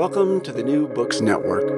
[0.00, 1.68] Welcome to the New Books Network.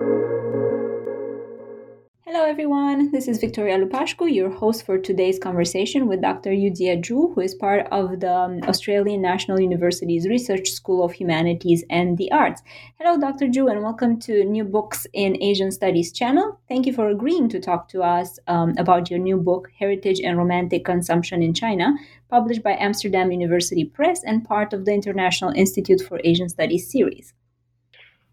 [2.25, 3.11] Hello, everyone.
[3.11, 6.51] This is Victoria Lupascu, your host for today's conversation with Dr.
[6.51, 11.83] Yujie Zhu, who is part of the um, Australian National University's Research School of Humanities
[11.91, 12.63] and the Arts.
[13.01, 13.49] Hello, Dr.
[13.49, 16.61] Zhu, and welcome to New Books in Asian Studies channel.
[16.69, 20.39] Thank you for agreeing to talk to us um, about your new book, Heritage and
[20.39, 21.93] Romantic Consumption in China,
[22.31, 27.35] published by Amsterdam University Press and part of the International Institute for Asian Studies series.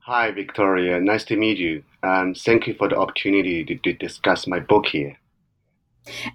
[0.09, 0.99] Hi, Victoria.
[0.99, 1.83] Nice to meet you.
[2.01, 5.19] Um, thank you for the opportunity to, to discuss my book here.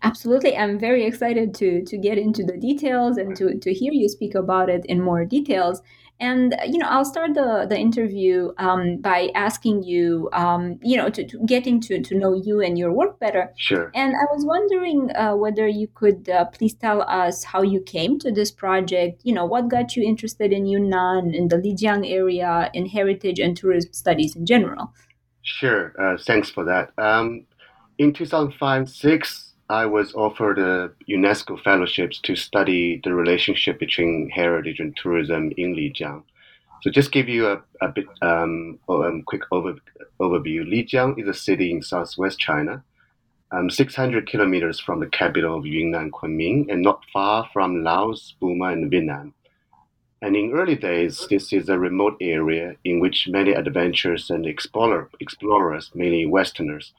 [0.05, 0.57] Absolutely.
[0.57, 4.37] I'm very excited to to get into the details and to, to hear you speak
[4.37, 5.83] about it in more details.
[6.21, 11.09] And you know, I'll start the the interview um, by asking you, um, you know,
[11.11, 13.53] to, to, getting to to know you and your work better.
[13.57, 13.91] Sure.
[13.95, 18.19] And I was wondering uh, whether you could uh, please tell us how you came
[18.21, 19.23] to this project.
[19.25, 23.57] You know, what got you interested in Yunnan, in the Lijiang area, in heritage and
[23.57, 24.93] tourism studies in general.
[25.43, 25.93] Sure.
[26.01, 26.91] Uh, thanks for that.
[26.97, 27.47] Um,
[27.99, 34.79] in 2005 6, I was offered a UNESCO fellowships to study the relationship between heritage
[34.79, 36.23] and tourism in Lijiang.
[36.83, 39.77] So just give you a, a bit um, um, quick over,
[40.21, 40.69] overview.
[40.69, 42.85] Lijiang is a city in southwest China,
[43.53, 48.67] um, 600 kilometers from the capital of Yunnan, Kunming, and not far from Laos, Burma,
[48.67, 49.33] and Vietnam.
[50.21, 55.09] And in early days, this is a remote area in which many adventurers and explorer,
[55.21, 56.93] explorers, mainly Westerners,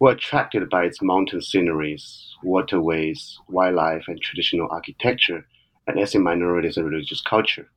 [0.00, 5.46] were attracted by its mountain sceneries, waterways, wildlife, and traditional architecture,
[5.86, 7.68] and ethnic minorities and religious culture.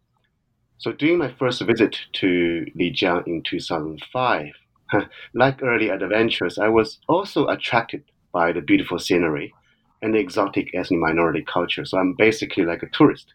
[0.78, 4.48] So during my first visit to Lijiang in 2005,
[5.34, 9.54] like early adventurers, I was also attracted by the beautiful scenery
[10.02, 11.86] and the exotic ethnic minority culture.
[11.86, 13.34] So I'm basically like a tourist.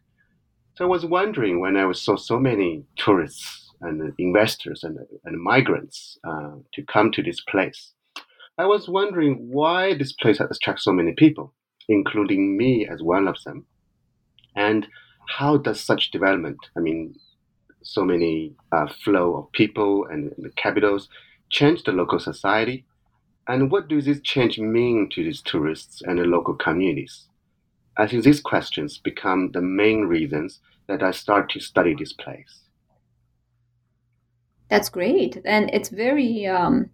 [0.76, 6.18] So I was wondering when I saw so many tourists and investors and, and migrants
[6.24, 7.94] uh, to come to this place,
[8.58, 11.54] I was wondering why this place attracts so many people,
[11.88, 13.66] including me as one of them,
[14.56, 14.88] and
[15.28, 17.14] how does such development, I mean,
[17.82, 21.08] so many uh, flow of people and, and capitals,
[21.50, 22.84] change the local society,
[23.46, 27.28] and what does this change mean to these tourists and the local communities?
[27.96, 32.64] I think these questions become the main reasons that I start to study this place.
[34.68, 36.90] That's great, and it's very um,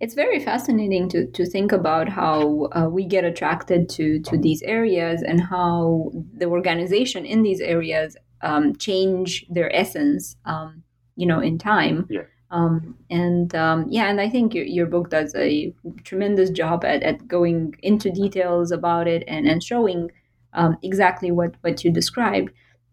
[0.00, 4.62] it's very fascinating to to think about how uh, we get attracted to to these
[4.62, 10.82] areas and how the organization in these areas um, change their essence, um,
[11.16, 12.06] you know, in time.
[12.08, 12.22] Yeah.
[12.50, 17.02] Um, and um, yeah, and I think your, your book does a tremendous job at,
[17.02, 20.10] at going into details about it and, and showing
[20.54, 22.50] um, exactly what, what you described.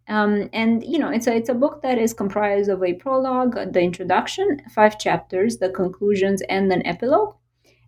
[0.07, 3.73] Um, and you know, it's a it's a book that is comprised of a prologue,
[3.73, 7.35] the introduction, five chapters, the conclusions, and an epilogue.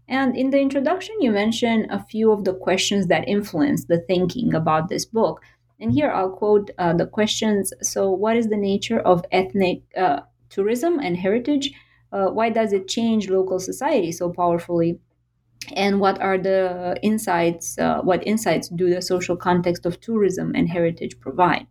[0.08, 4.54] And in the introduction, you mention a few of the questions that influence the thinking
[4.54, 5.42] about this book.
[5.80, 7.72] And here I'll quote uh, the questions.
[7.82, 11.72] So, what is the nature of ethnic uh, tourism and heritage?
[12.12, 15.00] Uh, why does it change local society so powerfully?
[15.76, 20.70] and what are the insights uh, what insights do the social context of tourism and
[20.70, 21.68] heritage provide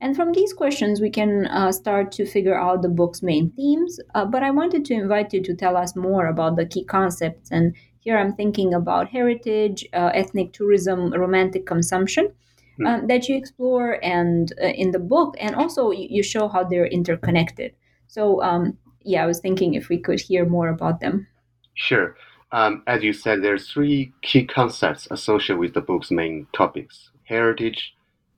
[0.00, 3.98] and from these questions we can uh, start to figure out the book's main themes.
[4.14, 7.50] Uh, but i wanted to invite you to tell us more about the key concepts.
[7.50, 12.32] And here i'm thinking about heritage uh, ethnic tourism romantic consumption
[12.78, 13.08] mm.
[13.08, 15.34] that you explore and uh, in the book.
[15.40, 17.72] And also you show how they're interconnected.
[18.06, 21.26] So um, yeah i was thinking if we could hear more about them.
[21.74, 22.16] Sure.
[22.52, 27.10] Um, as you said, there are three key concepts associated with the book's main topics
[27.24, 27.92] heritage,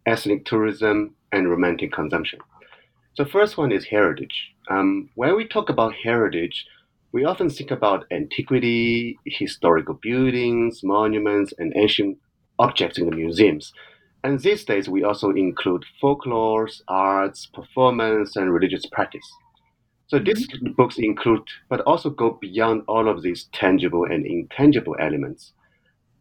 [0.06, 2.40] ethnic tourism, and romantic consumption.
[3.16, 4.52] The first one is heritage.
[4.70, 6.66] Um, when we talk about heritage,
[7.12, 12.19] we often think about antiquity, historical buildings, monuments, and ancient
[12.58, 13.72] objects in the museums.
[14.22, 19.26] And these days, we also include folklore, arts, performance, and religious practice.
[20.08, 20.72] So these mm-hmm.
[20.72, 25.52] books include, but also go beyond all of these tangible and intangible elements.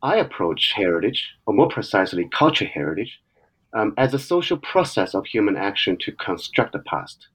[0.04, 3.20] I approach heritage, or more precisely, cultural heritage,
[3.78, 7.28] um, as a social process of human action to construct the past.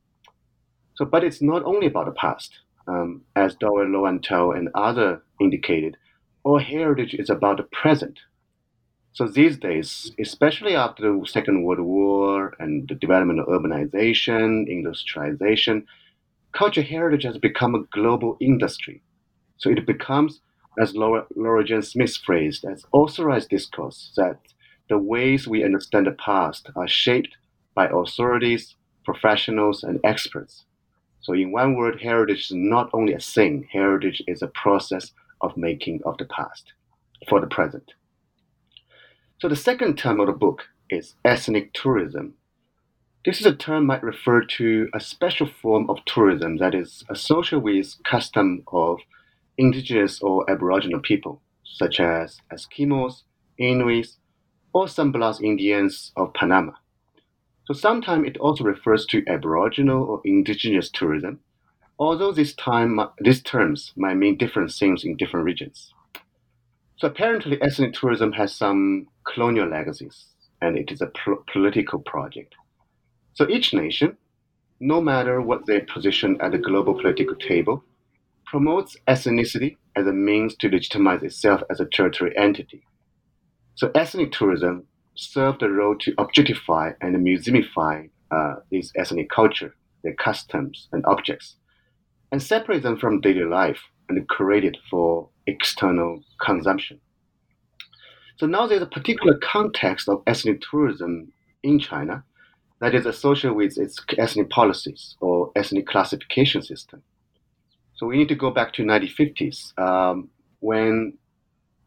[0.96, 2.58] So, but it's not only about the past.
[2.88, 5.96] Um, as Doyle Lowenthal and others indicated,
[6.42, 8.18] all heritage is about the present.
[9.12, 15.86] So these days, especially after the Second World War and the development of urbanization, industrialization,
[16.52, 19.00] cultural heritage has become a global industry.
[19.58, 20.40] So it becomes,
[20.80, 24.38] as Laura, Laurajane Smith phrased, as authorized discourse that
[24.88, 27.36] the ways we understand the past are shaped
[27.74, 30.64] by authorities, professionals, and experts.
[31.20, 35.56] So, in one word, heritage is not only a thing, heritage is a process of
[35.56, 36.72] making of the past
[37.28, 37.92] for the present.
[39.38, 42.34] So, the second term of the book is ethnic tourism.
[43.24, 47.62] This is a term might refer to a special form of tourism that is associated
[47.62, 48.98] with custom of
[49.56, 53.22] indigenous or aboriginal people, such as Eskimos,
[53.58, 54.18] Inuits,
[54.72, 56.72] or San Blas Indians of Panama.
[57.64, 61.40] So sometimes it also refers to Aboriginal or indigenous tourism,
[61.98, 65.92] although this time these terms might mean different things in different regions.
[66.96, 70.26] So apparently, ethnic tourism has some colonial legacies,
[70.60, 71.10] and it is a
[71.52, 72.54] political project.
[73.34, 74.16] So each nation,
[74.78, 77.84] no matter what their position at the global political table,
[78.46, 82.84] promotes ethnicity as a means to legitimize itself as a territorial entity.
[83.74, 90.14] So ethnic tourism served the role to objectify and museumify uh, this ethnic culture, their
[90.14, 91.56] customs and objects,
[92.30, 97.00] and separate them from daily life and create it for external consumption.
[98.36, 101.32] So now there's a particular context of ethnic tourism
[101.62, 102.24] in China
[102.80, 107.02] that is associated with its ethnic policies or ethnic classification system.
[107.94, 110.30] So we need to go back to 1950s um,
[110.60, 111.18] when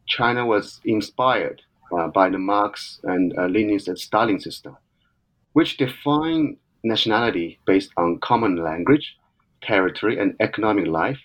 [0.06, 1.62] China was inspired
[1.92, 4.76] uh, by the Marx and uh, Lenin's and Stalin system,
[5.52, 9.16] which define nationality based on common language,
[9.62, 11.18] territory, and economic life.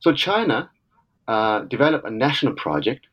[0.00, 0.70] So China
[1.28, 3.06] uh, developed a national project,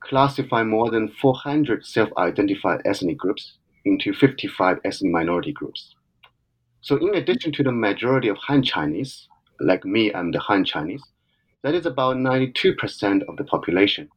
[0.00, 5.94] classify more than 400 self-identified ethnic groups into 55 ethnic minority groups.
[6.80, 9.28] So in addition to the majority of Han Chinese,
[9.60, 11.02] like me, I'm the Han Chinese,
[11.62, 14.08] that is about 92% of the population.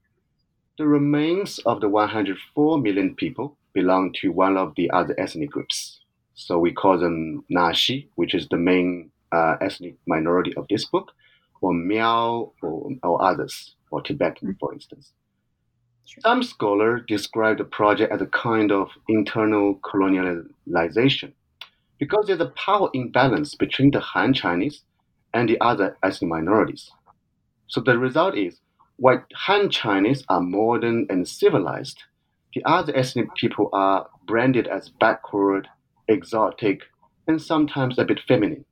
[0.78, 6.02] The remains of the 104 million people belong to one of the other ethnic groups.
[6.34, 11.14] So we call them Naxi, which is the main uh, ethnic minority of this book,
[11.62, 15.14] or Miao, or, or others, or Tibetan, for instance.
[16.20, 21.32] Some scholars describe the project as a kind of internal colonialization
[22.00, 24.84] because there's a power imbalance between the Han Chinese
[25.34, 26.92] and the other ethnic minorities.
[27.68, 28.60] So the result is
[28.98, 32.04] while Han Chinese are modern and civilized,
[32.54, 35.68] the other ethnic people are branded as backward,
[36.08, 36.82] exotic,
[37.28, 38.66] and sometimes a bit feminine.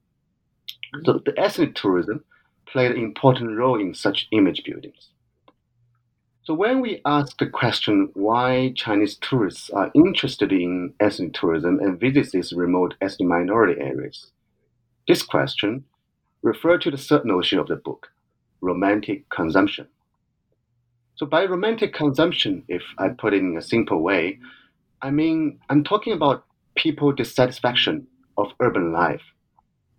[1.05, 2.23] So the ethnic tourism
[2.65, 5.09] played an important role in such image buildings.
[6.43, 11.99] So when we ask the question why Chinese tourists are interested in ethnic tourism and
[11.99, 14.31] visit these remote ethnic minority areas,
[15.07, 15.85] this question
[16.41, 18.07] refers to the third notion of the book,
[18.61, 19.87] romantic consumption.
[21.15, 24.39] So by romantic consumption, if I put it in a simple way,
[25.01, 29.21] I mean I'm talking about people dissatisfaction of urban life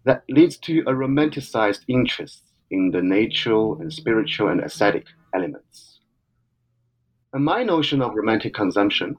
[0.05, 6.01] that leads to a romanticized interest in the natural and spiritual and aesthetic elements.
[7.33, 9.17] And my notion of romantic consumption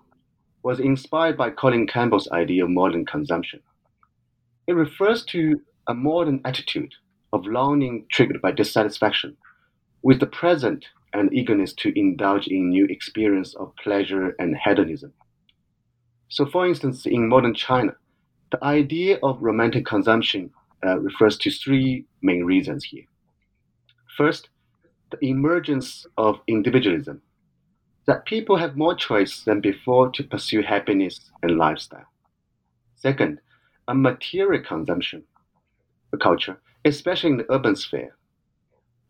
[0.64, 3.62] was inspired by Colin Campbell's idea of modern consumption.
[4.68, 6.94] It refers to a modern attitude
[7.32, 9.38] of longing triggered by dissatisfaction
[10.02, 10.86] with the present
[11.20, 15.14] and eagerness to indulge in new experience of pleasure and hedonism.
[16.30, 17.96] So, for instance, in modern China,
[18.52, 20.52] the idea of romantic consumption
[20.86, 23.06] uh, refers to three main reasons here.
[24.18, 24.50] First,
[25.12, 27.22] the emergence of individualism,
[28.08, 32.06] that people have more choice than before to pursue happiness and lifestyle.
[32.96, 33.40] Second,
[33.88, 35.24] a material consumption
[36.14, 38.16] a culture, especially in the urban sphere,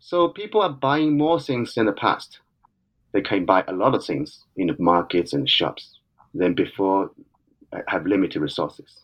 [0.08, 2.40] so people are buying more things than the past.
[3.12, 5.98] They can buy a lot of things in the markets and shops
[6.32, 7.10] than before
[7.74, 9.00] uh, have limited resources.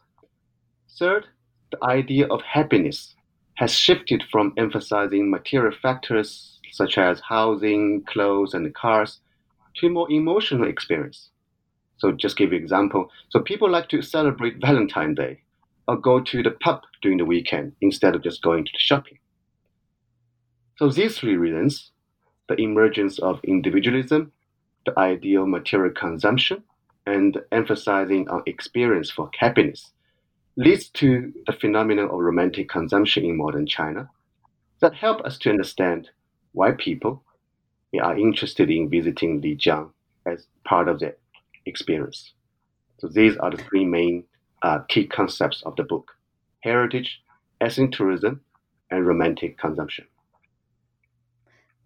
[0.99, 1.25] Third,
[1.71, 3.15] the idea of happiness
[3.55, 9.21] has shifted from emphasizing material factors such as housing, clothes, and cars
[9.77, 11.29] to more emotional experience.
[11.97, 13.09] So just give you an example.
[13.29, 15.41] So people like to celebrate Valentine's Day
[15.87, 19.17] or go to the pub during the weekend instead of just going to the shopping.
[20.81, 21.91] So these three reasons,
[22.49, 24.31] the emergence of individualism,
[24.83, 26.63] the ideal material consumption,
[27.05, 29.91] and emphasizing on experience for happiness,
[30.55, 34.09] leads to the phenomenon of romantic consumption in modern China
[34.79, 36.09] that help us to understand
[36.53, 37.21] why people
[38.01, 39.91] are interested in visiting Lijiang
[40.25, 41.15] as part of their
[41.67, 42.33] experience.
[42.97, 44.23] So these are the three main
[44.63, 46.13] uh, key concepts of the book:
[46.61, 47.21] heritage,
[47.61, 48.41] ethnic tourism,
[48.89, 50.07] and romantic consumption.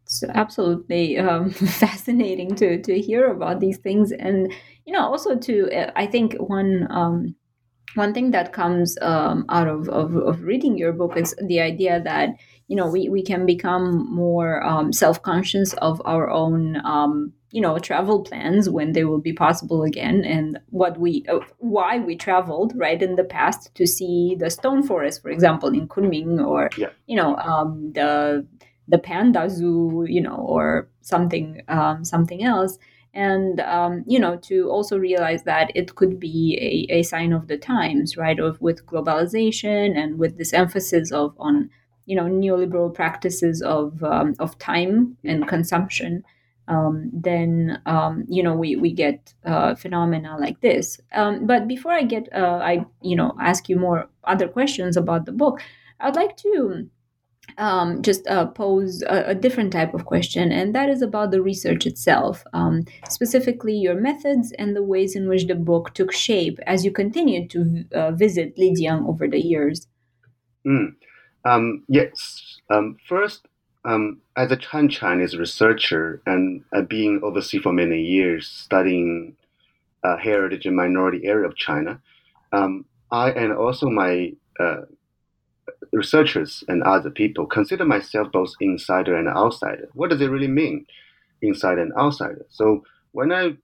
[0.05, 1.49] It's absolutely um,
[1.83, 4.53] fascinating to to hear about these things, and
[4.85, 6.87] you know, also to uh, I think one.
[6.89, 7.35] Um,
[7.95, 12.01] one thing that comes um, out of, of, of reading your book is the idea
[12.01, 12.35] that
[12.67, 17.79] you know we, we can become more um, self-conscious of our own um, you know
[17.79, 22.73] travel plans when they will be possible again and what we uh, why we traveled
[22.75, 26.89] right in the past to see the stone forest for example in kunming or yeah.
[27.07, 28.45] you know um, the
[28.87, 32.77] the panda zoo you know or something um, something else
[33.13, 37.47] and um, you know to also realize that it could be a, a sign of
[37.47, 41.69] the times right of with globalization and with this emphasis of on
[42.05, 46.23] you know neoliberal practices of um, of time and consumption
[46.67, 50.99] um, then um, you know we we get uh, phenomena like this.
[51.13, 55.25] Um, but before I get uh, I you know ask you more other questions about
[55.25, 55.61] the book,
[55.99, 56.89] I'd like to
[57.57, 61.41] um, just uh, pose a, a, different type of question, and that is about the
[61.41, 66.59] research itself, um, specifically your methods and the ways in which the book took shape
[66.67, 69.87] as you continued to uh, visit Lijiang over the years.
[70.65, 70.95] Mm.
[71.45, 72.59] Um, yes.
[72.69, 73.47] Um, first,
[73.85, 79.35] um, as a Han Chinese researcher and uh, being overseas for many years studying
[80.03, 82.01] uh, heritage and minority area of China,
[82.51, 84.81] um, I and also my uh,
[85.91, 89.89] researchers and other people consider myself both insider and outsider.
[89.93, 90.85] What does it really mean,
[91.41, 92.45] insider and outsider?
[92.49, 93.57] So when I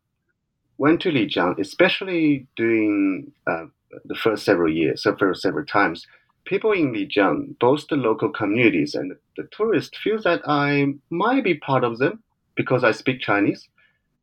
[0.78, 3.66] went to Lijiang, especially during uh,
[4.06, 6.08] the first several years, several several times,
[6.46, 11.56] people in Lijiang, both the local communities and the tourists, feel that I might be
[11.56, 12.24] part of them
[12.56, 13.68] because I speak Chinese.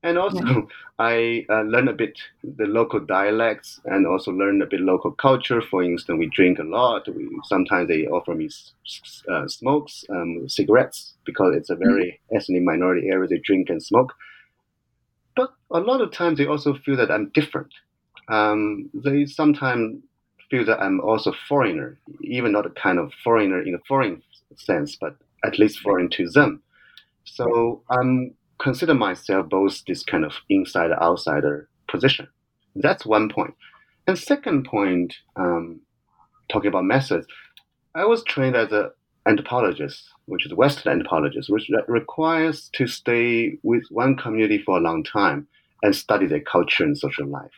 [0.02, 0.60] And also, yeah.
[1.00, 5.60] I uh, learn a bit the local dialects and also learn a bit local culture.
[5.60, 7.08] For instance, we drink a lot.
[7.08, 8.48] We, sometimes they offer me
[9.28, 11.84] uh, smokes, um, cigarettes, because it's a mm-hmm.
[11.84, 12.36] very mm-hmm.
[12.36, 13.28] ethnic minority area.
[13.28, 14.12] They drink and smoke.
[15.34, 17.72] But a lot of times they also feel that I'm different.
[18.28, 20.02] Um, they sometimes
[20.48, 24.22] feel that I'm also foreigner, even not a kind of foreigner in a foreign
[24.56, 26.62] sense, but at least foreign to them.
[27.24, 32.28] So I'm consider myself both this kind of insider outsider position.
[32.74, 33.54] That's one point.
[34.06, 35.80] And second point, um,
[36.50, 37.26] talking about methods,
[37.94, 38.90] I was trained as an
[39.26, 44.80] anthropologist, which is a Western anthropologist, which requires to stay with one community for a
[44.80, 45.46] long time
[45.82, 47.52] and study their culture and social life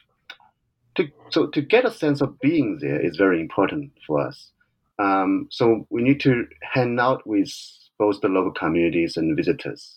[0.97, 4.51] to, so to get a sense of being there is very important for us.
[4.99, 7.51] Um, so we need to hang out with
[7.99, 9.97] both the local communities and visitors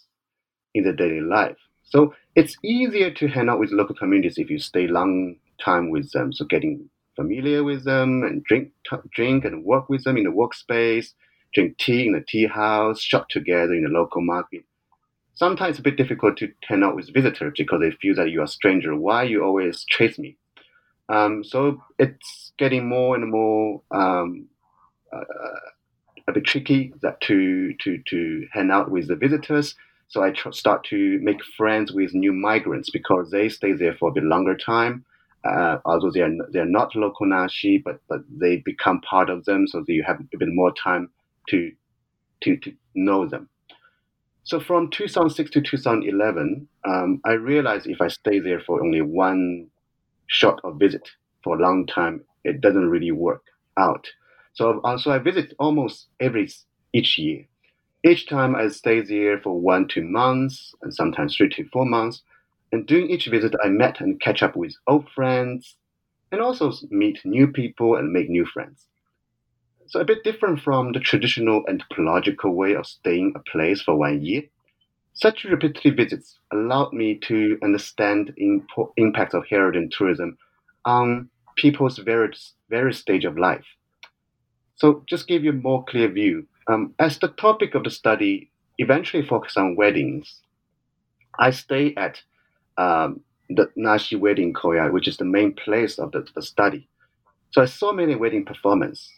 [0.73, 1.57] in their daily life.
[1.83, 6.11] So it's easier to hang out with local communities if you stay long time with
[6.11, 6.33] them.
[6.33, 8.71] So getting familiar with them and drink
[9.11, 11.13] drink and work with them in the workspace,
[11.53, 14.63] drink tea in the tea house, shop together in the local market.
[15.35, 18.43] Sometimes it's a bit difficult to hang out with visitors because they feel that you're
[18.43, 18.95] a stranger.
[18.95, 20.37] Why you always chase me?
[21.09, 24.47] Um, so it's getting more and more um,
[25.11, 25.23] uh,
[26.27, 29.75] a bit tricky that to to to hang out with the visitors.
[30.13, 34.09] So I tr- start to make friends with new migrants because they stay there for
[34.09, 35.03] a bit longer time.
[35.43, 39.65] Uh, although they are they're not local Naxi, but but they become part of them,
[39.65, 41.09] so you have a bit more time
[41.49, 41.71] to
[42.43, 43.49] to to know them.
[44.43, 49.65] So from 2006 to 2011, um, I realized if I stay there for only one
[50.27, 51.09] short of visit
[51.43, 53.41] for a long time, it doesn't really work
[53.79, 54.05] out.
[54.53, 56.51] So, uh, so I visit almost every
[56.93, 57.47] each year.
[58.05, 62.21] Each time I stay there for one, two months, and sometimes three to four months.
[62.71, 65.77] And during each visit, I met and catch up with old friends,
[66.31, 68.87] and also meet new people and make new friends.
[69.87, 74.21] So a bit different from the traditional anthropological way of staying a place for one
[74.25, 74.43] year.
[75.13, 78.61] Such repetitive visits allowed me to understand the
[78.97, 80.37] impact of heritage tourism
[80.83, 83.65] on people's various, various stage of life.
[84.75, 86.47] So just give you a more clear view.
[86.67, 90.41] Um, as the topic of the study eventually focused on weddings,
[91.37, 92.21] I stay at
[92.77, 96.87] um, the Naxi Wedding Courtyard, which is the main place of the, the study.
[97.51, 99.09] So I saw many wedding performers.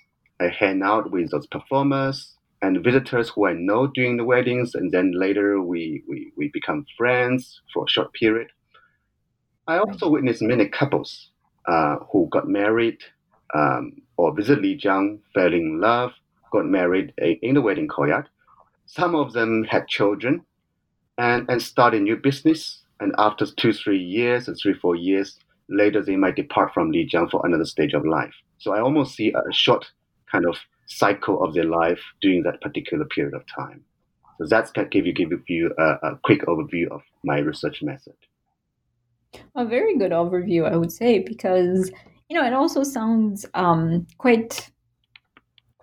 [0.41, 4.91] I hang out with those performers and visitors who I know during the weddings, and
[4.91, 8.47] then later we, we, we become friends for a short period.
[9.67, 11.29] I also witnessed many couples
[11.67, 12.97] uh, who got married
[13.53, 16.11] um, or visit Lijiang, fell in love,
[16.55, 18.29] got married in the wedding courtyard.
[18.85, 20.41] Some of them had children
[21.17, 22.81] and, and started new business.
[22.99, 25.37] And after two, three years, and three, four years
[25.69, 28.33] later, they might depart from Lijiang for another stage of life.
[28.57, 29.85] So I almost see a short
[30.31, 30.55] kind of
[30.87, 33.83] cycle of their life during that particular period of time.
[34.37, 38.15] So that's can give you give you a, a quick overview of my research method.
[39.55, 41.91] A very good overview, I would say, because
[42.29, 44.69] you know it also sounds um, quite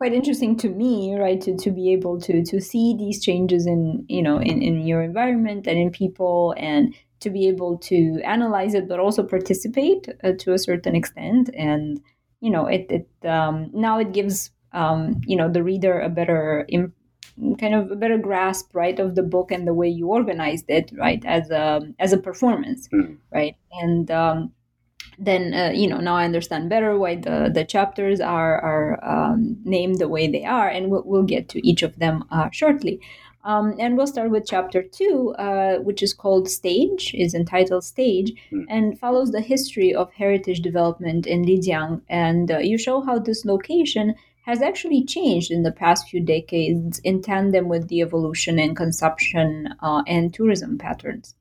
[0.02, 1.40] quite interesting to me, right?
[1.42, 5.00] To, to be able to to see these changes in you know in, in your
[5.00, 10.32] environment and in people and to be able to analyze it but also participate uh,
[10.40, 12.00] to a certain extent and
[12.40, 16.64] you know it, it um, now it gives um, you know the reader a better
[16.68, 16.96] imp-
[17.60, 20.90] kind of a better grasp right of the book and the way you organized it
[20.98, 23.16] right as a as a performance mm.
[23.30, 24.50] right and um,
[25.24, 29.56] then uh, you know now I understand better why the the chapters are are um,
[29.64, 33.00] named the way they are, and we'll, we'll get to each of them uh, shortly.
[33.44, 38.32] Um, and we'll start with chapter two, uh, which is called Stage, is entitled Stage,
[38.52, 38.64] mm.
[38.68, 42.02] and follows the history of heritage development in Lijiang.
[42.08, 44.14] And uh, you show how this location
[44.44, 49.74] has actually changed in the past few decades in tandem with the evolution in consumption
[49.80, 51.34] uh, and tourism patterns.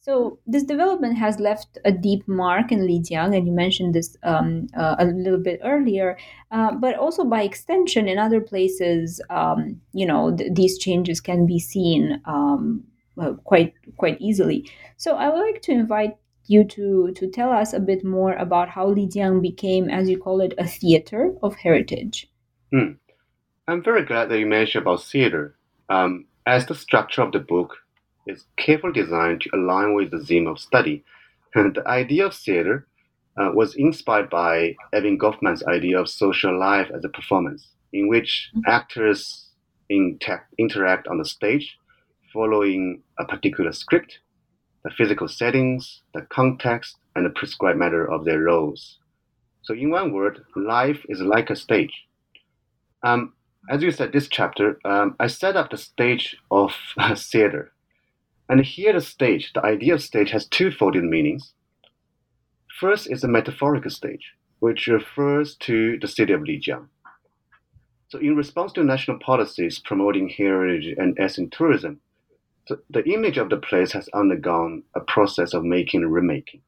[0.00, 0.04] Mm.
[0.04, 4.66] So this development has left a deep mark in Lijiang, and you mentioned this um,
[4.76, 6.16] uh, a little bit earlier.
[6.50, 11.46] Uh, but also by extension, in other places, um, you know, th- these changes can
[11.46, 12.84] be seen um,
[13.20, 14.70] uh, quite quite easily.
[14.96, 16.16] So I would like to invite
[16.46, 20.40] you to to tell us a bit more about how Lijiang became, as you call
[20.40, 22.28] it, a theater of heritage.
[22.72, 22.92] Hmm.
[23.68, 25.54] I'm very glad that you mentioned about theater.
[25.88, 27.76] Um, as the structure of the book
[28.26, 31.04] is carefully designed to align with the theme of study.
[31.54, 32.86] And the idea of theater
[33.36, 38.50] uh, was inspired by Erving Goffman's idea of social life as a performance, in which
[38.54, 38.70] mm-hmm.
[38.70, 39.48] actors
[39.88, 41.76] inter- interact on the stage
[42.32, 44.20] following a particular script,
[44.84, 48.98] the physical settings, the context, and the prescribed matter of their roles.
[49.62, 51.92] So, in one word, life is like a stage.
[53.02, 53.34] Um,
[53.68, 56.72] as you said, this chapter, um, I set up the stage of
[57.16, 57.72] theater
[58.50, 61.54] and here the stage, the idea of stage has twofold meanings.
[62.80, 66.88] First is the metaphorical stage, which refers to the city of Lijiang.
[68.08, 72.00] So in response to national policies promoting heritage and ethnic tourism,
[72.66, 76.62] the, the image of the place has undergone a process of making and remaking.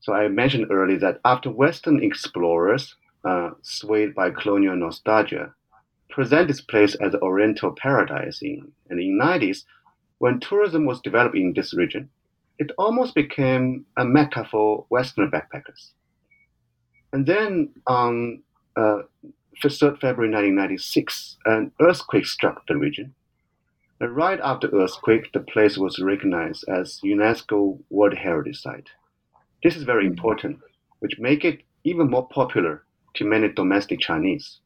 [0.00, 5.54] So I mentioned earlier that after Western explorers, uh, swayed by colonial nostalgia,
[6.10, 9.62] present this place as an oriental paradise in, in the 90s,
[10.24, 12.08] when tourism was developed in this region,
[12.58, 15.90] it almost became a mecca for Western backpackers.
[17.12, 18.42] And then on
[18.74, 19.02] uh,
[19.62, 23.14] 3rd February 1996, an earthquake struck the region.
[24.00, 28.88] And right after the earthquake, the place was recognized as UNESCO World Heritage Site.
[29.62, 30.58] This is very important,
[31.00, 32.82] which make it even more popular
[33.16, 34.60] to many domestic Chinese.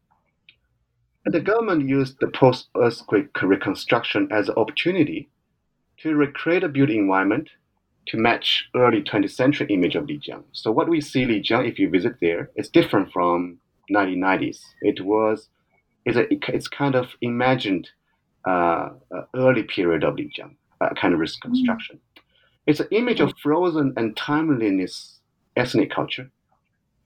[1.24, 5.28] And the government used the post-earthquake reconstruction as an opportunity
[6.02, 7.48] to recreate a built environment
[8.06, 10.44] to match early 20th century image of Lijiang.
[10.52, 13.58] So what we see Lijiang, if you visit there, is different from
[13.90, 14.60] 1990s.
[14.80, 15.48] It was,
[16.04, 17.90] it's, a, it's kind of imagined
[18.46, 21.96] uh, uh, early period of Lijiang, uh, kind of reconstruction.
[21.96, 22.22] Mm.
[22.66, 25.20] It's an image of frozen and timeliness
[25.56, 26.30] ethnic culture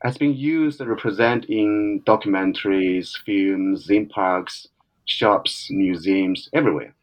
[0.02, 4.66] has been used to represent in documentaries, films, theme parks,
[5.04, 6.94] shops, museums, everywhere.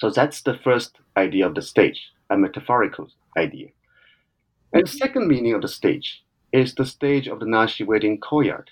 [0.00, 3.68] So that's the first idea of the stage, a metaphorical idea.
[4.72, 8.70] And the second meaning of the stage is the stage of the Naxi Wedding Courtyard.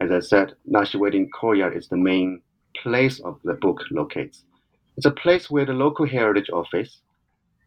[0.00, 2.42] As I said, Naxi Wedding Courtyard is the main
[2.82, 4.42] place of the book locates.
[4.96, 6.98] It's a place where the local heritage office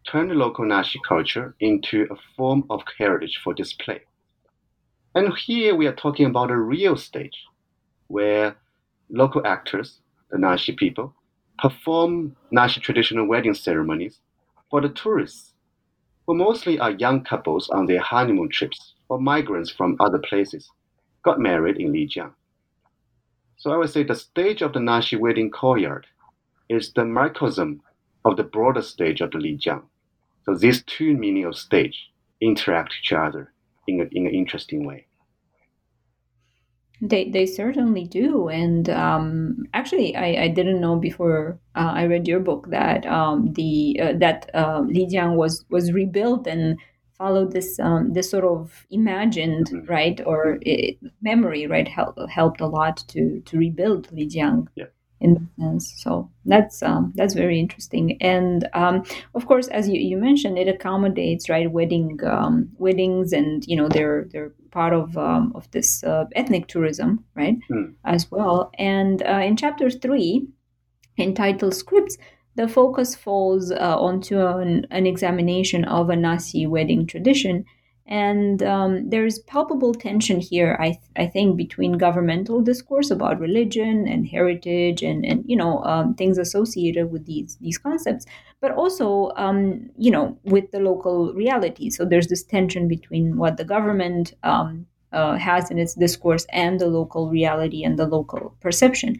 [0.05, 4.01] turned the local Naxi culture into a form of heritage for display.
[5.15, 7.45] And here we are talking about a real stage
[8.07, 8.57] where
[9.09, 11.15] local actors, the Naxi people,
[11.61, 14.19] perform Naxi traditional wedding ceremonies
[14.69, 15.53] for the tourists,
[16.25, 20.69] who mostly are young couples on their honeymoon trips or migrants from other places,
[21.23, 22.33] got married in Lijiang.
[23.57, 26.07] So I would say the stage of the Naxi wedding courtyard
[26.69, 27.81] is the microcosm
[28.23, 29.83] of the broader stage of the Lijiang.
[30.45, 33.51] So these two meaning of stage interact each other
[33.87, 35.07] in, a, in an interesting way.
[37.01, 38.49] They, they certainly do.
[38.49, 43.53] And um, actually, I, I didn't know before uh, I read your book that um,
[43.53, 46.77] the uh, that uh, Lijiang was was rebuilt and
[47.17, 49.89] followed this um, this sort of imagined mm-hmm.
[49.89, 54.67] right or it, memory right helped helped a lot to to rebuild Lijiang.
[54.75, 54.87] Yeah
[55.21, 55.93] in that sense.
[55.97, 58.17] So that's um, that's very interesting.
[58.21, 59.03] And um,
[59.35, 63.87] of course, as you, you mentioned, it accommodates right wedding um, weddings, and you know
[63.87, 67.93] they're they're part of um, of this uh, ethnic tourism, right, mm.
[68.05, 68.71] as well.
[68.77, 70.47] And uh, in chapter three,
[71.17, 72.17] entitled "Scripts."
[72.55, 77.63] The focus falls uh, onto an, an examination of a Naxi wedding tradition
[78.09, 84.07] and um, there's palpable tension here, I, th- I think, between governmental discourse about religion
[84.07, 88.25] and heritage and, and you know, um, things associated with these, these concepts,
[88.61, 91.91] but also, um, you know, with the local reality.
[91.91, 96.79] So there's this tension between what the government um, uh, has in its discourse and
[96.79, 99.17] the local reality and the local perception.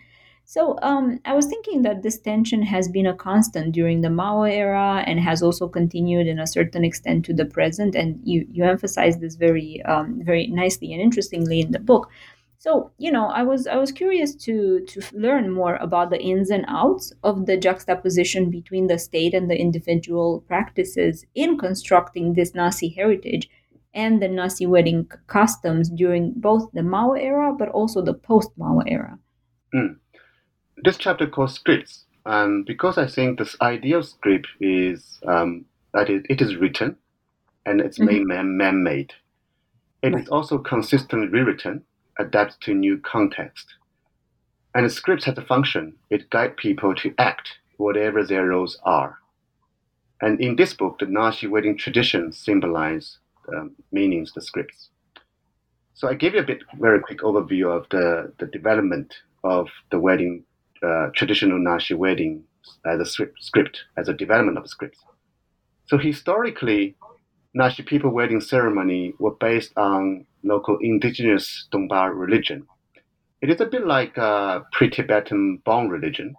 [0.50, 4.42] So um, I was thinking that this tension has been a constant during the Mao
[4.42, 7.94] era and has also continued in a certain extent to the present.
[7.94, 12.10] And you you emphasize this very um, very nicely and interestingly in the book.
[12.58, 16.50] So you know, I was I was curious to to learn more about the ins
[16.50, 22.54] and outs of the juxtaposition between the state and the individual practices in constructing this
[22.54, 23.48] Naxi heritage
[23.94, 28.80] and the Naxi wedding customs during both the Mao era but also the post Mao
[28.88, 29.20] era.
[29.76, 30.00] Mm
[30.84, 36.10] this chapter called scripts, and because I think this idea of script is um, that
[36.10, 36.98] it, it is written
[37.66, 38.28] and it's mm-hmm.
[38.28, 39.14] made man made.
[40.02, 40.24] It right.
[40.24, 41.84] is also consistently rewritten,
[42.18, 43.76] adapted to new context.
[44.74, 49.18] And the script has a function, it guides people to act whatever their roles are.
[50.22, 53.18] And in this book, the Naxi wedding tradition symbolize
[53.56, 54.90] um, meanings, the scripts.
[55.94, 60.00] So I gave you a bit, very quick overview of the, the development of the
[60.00, 60.44] wedding
[60.84, 62.44] uh, traditional Naxi wedding
[62.86, 64.98] as a script, as a development of a script.
[65.88, 66.96] So historically,
[67.58, 72.68] Naxi people wedding ceremony were based on local indigenous Dongba religion.
[73.42, 76.36] It is a bit like a pre-Tibetan Bon religion.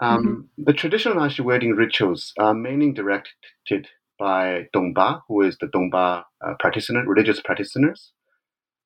[0.00, 0.64] Um, mm-hmm.
[0.64, 6.54] The traditional Naxi wedding rituals are mainly directed by Dongba, who is the Dongba uh,
[6.58, 8.12] practitioner, religious practitioners,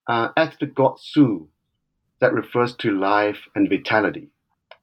[0.09, 1.49] uh, as the god Su,
[2.21, 4.29] that refers to life and vitality.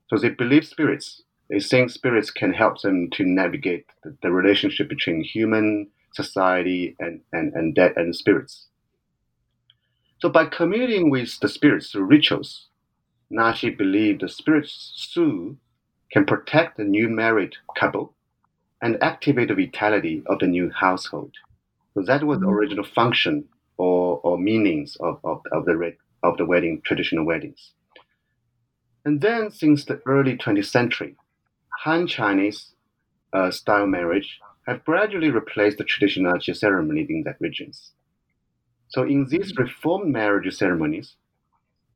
[0.10, 1.22] So they believe spirits.
[1.50, 7.22] They think spirits can help them to navigate the, the relationship between human society and,
[7.32, 8.68] and, and dead and spirits.
[10.20, 12.68] So by communing with the spirits through rituals,
[13.32, 15.58] Naxi believed the spirits Su
[16.12, 18.14] can protect the new married couple
[18.82, 21.32] and activate the vitality of the new household.
[21.94, 22.56] So that was the mm-hmm.
[22.56, 23.46] original function
[23.78, 25.94] or, or meanings of, of, of, the,
[26.24, 27.72] of the wedding, traditional weddings.
[29.10, 31.16] And then, since the early 20th century,
[31.80, 32.76] Han Chinese
[33.34, 37.94] uh, style marriage have gradually replaced the traditional ceremony in that regions.
[38.90, 41.16] So, in these reformed marriage ceremonies,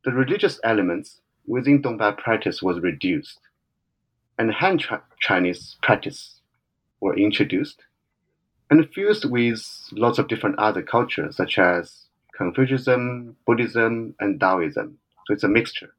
[0.04, 3.42] the religious elements within Dongba practice was reduced,
[4.40, 4.80] and Han
[5.20, 6.40] Chinese practice
[7.00, 7.84] were introduced
[8.72, 14.98] and fused with lots of different other cultures such as Confucianism, Buddhism, and Taoism.
[15.28, 15.94] So it's a mixture.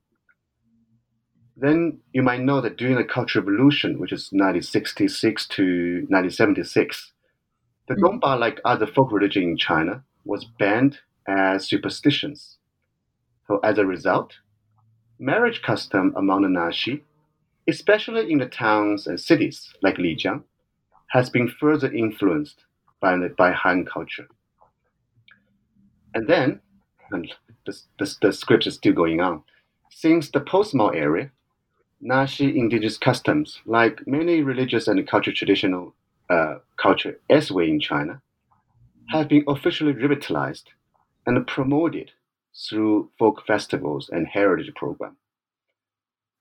[1.57, 5.63] Then you might know that during the Cultural Revolution, which is 1966 to
[6.09, 7.13] 1976,
[7.87, 8.05] the mm-hmm.
[8.05, 12.59] Dongba, like other folk religion in China, was banned as superstitions.
[13.47, 14.35] So as a result,
[15.19, 17.03] marriage custom among the Naxi,
[17.69, 20.43] especially in the towns and cities like Lijiang,
[21.09, 22.65] has been further influenced
[23.01, 24.27] by, by Han culture.
[26.15, 26.61] And then,
[27.11, 27.33] and
[27.67, 29.43] the, the, the script is still going on,
[29.91, 31.31] since the post-Mao era,
[32.05, 35.95] Naxi indigenous customs, like many religious and cultural traditional
[36.29, 38.21] uh, culture elsewhere in China,
[39.09, 40.69] have been officially revitalized
[41.27, 42.11] and promoted
[42.69, 45.17] through folk festivals and heritage programs.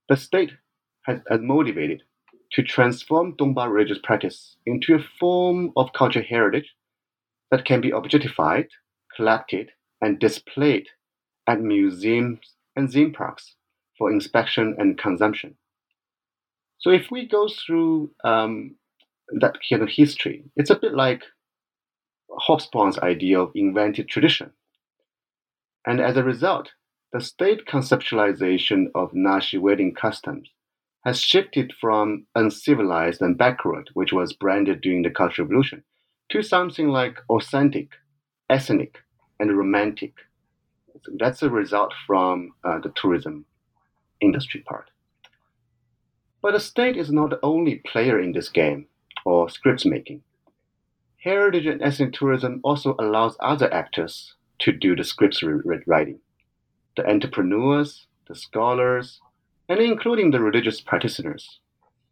[0.10, 0.52] The state
[1.04, 2.04] has, has motivated
[2.52, 6.76] to transform Dongba religious practice into a form of cultural heritage
[7.52, 8.67] that can be objectified,
[9.15, 9.71] collected,
[10.02, 10.88] and displayed
[11.47, 12.39] at museums
[12.76, 13.56] and theme parks
[13.97, 15.56] for inspection and consumption.
[16.79, 18.75] So if we go through um,
[19.39, 21.23] that kind of history, it's a bit like
[22.47, 24.51] Hobsbawm's idea of invented tradition.
[25.86, 26.71] And as a result,
[27.13, 30.49] the state conceptualization of Naxi wedding customs
[31.06, 35.84] has shifted from uncivilized and backward, which was branded during the Cultural Revolution,
[36.32, 37.89] to something like authentic,
[38.49, 38.99] ethnic,
[39.39, 40.13] and romantic.
[41.19, 43.45] That's a result from uh, the tourism
[44.21, 44.91] industry part.
[46.41, 48.88] But the state is not the only player in this game
[49.26, 50.23] or scripts making.
[51.23, 55.41] Heritage and ethnic tourism also allows other actors to do the scripts
[55.88, 56.19] writing.
[56.97, 59.21] The entrepreneurs, the scholars,
[59.69, 61.60] and including the religious practitioners.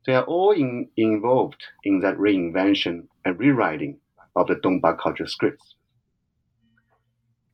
[0.06, 4.00] They are all in, involved in that reinvention and rewriting
[4.36, 5.76] of the Dongba culture scripts.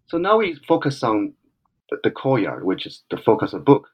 [0.07, 1.33] So now we focus on
[1.89, 3.89] the, the courtyard, which is the focus of the book.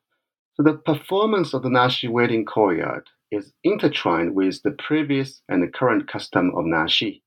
[0.55, 5.67] So the performance of the Naxi wedding courtyard is intertwined with the previous and the
[5.67, 7.21] current custom of Naxi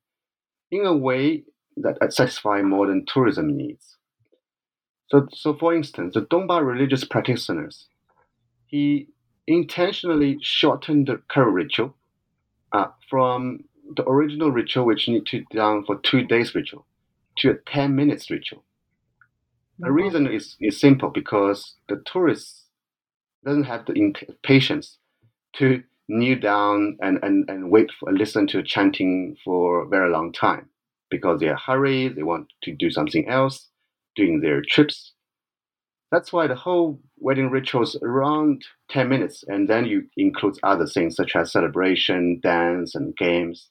[0.70, 1.44] in a way
[1.76, 3.96] that satisfies modern tourism needs.
[5.08, 7.86] So, so for instance, the Dongba religious practitioners
[8.66, 9.08] he
[9.46, 11.94] intentionally shortened the current ritual
[12.72, 16.84] uh, from the original ritual, which need to be done for two days ritual,
[17.38, 18.64] to a 10 minutes ritual.
[19.78, 22.65] The reason is, is simple because the tourists
[23.46, 24.98] doesn't have the patience
[25.54, 30.32] to kneel down and, and, and wait for listen to chanting for a very long
[30.32, 30.68] time
[31.10, 33.68] because they are hurried, they want to do something else
[34.16, 35.12] during their trips.
[36.10, 40.86] That's why the whole wedding ritual is around 10 minutes, and then you include other
[40.86, 43.68] things such as celebration, dance, and games.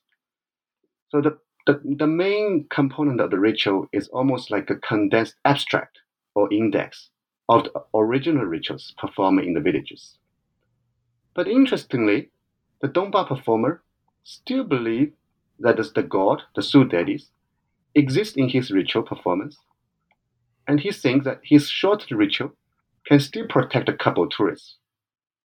[1.09, 5.99] So the, the, the main component of the ritual is almost like a condensed abstract
[6.35, 7.09] or index
[7.47, 10.17] of the original rituals performed in the villages.
[11.33, 12.29] But interestingly,
[12.81, 13.83] the Dongba performer
[14.23, 15.13] still believes
[15.59, 17.29] that the god, the Su deities,
[17.93, 19.57] exist in his ritual performance
[20.67, 22.51] and he thinks that his short ritual
[23.05, 24.77] can still protect a couple tourists,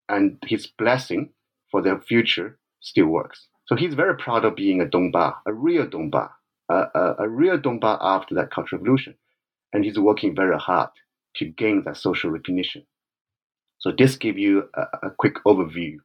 [0.09, 1.31] and his blessing
[1.71, 3.49] for their future still works.
[3.67, 6.31] So he's very proud of being a Dongba, a real Dongba,
[6.71, 9.15] a, a, a real Dongba after that Cultural Revolution,
[9.73, 10.89] and he's working very hard
[11.37, 12.87] to gain that social recognition.
[13.79, 15.97] So this gives you a, a quick overview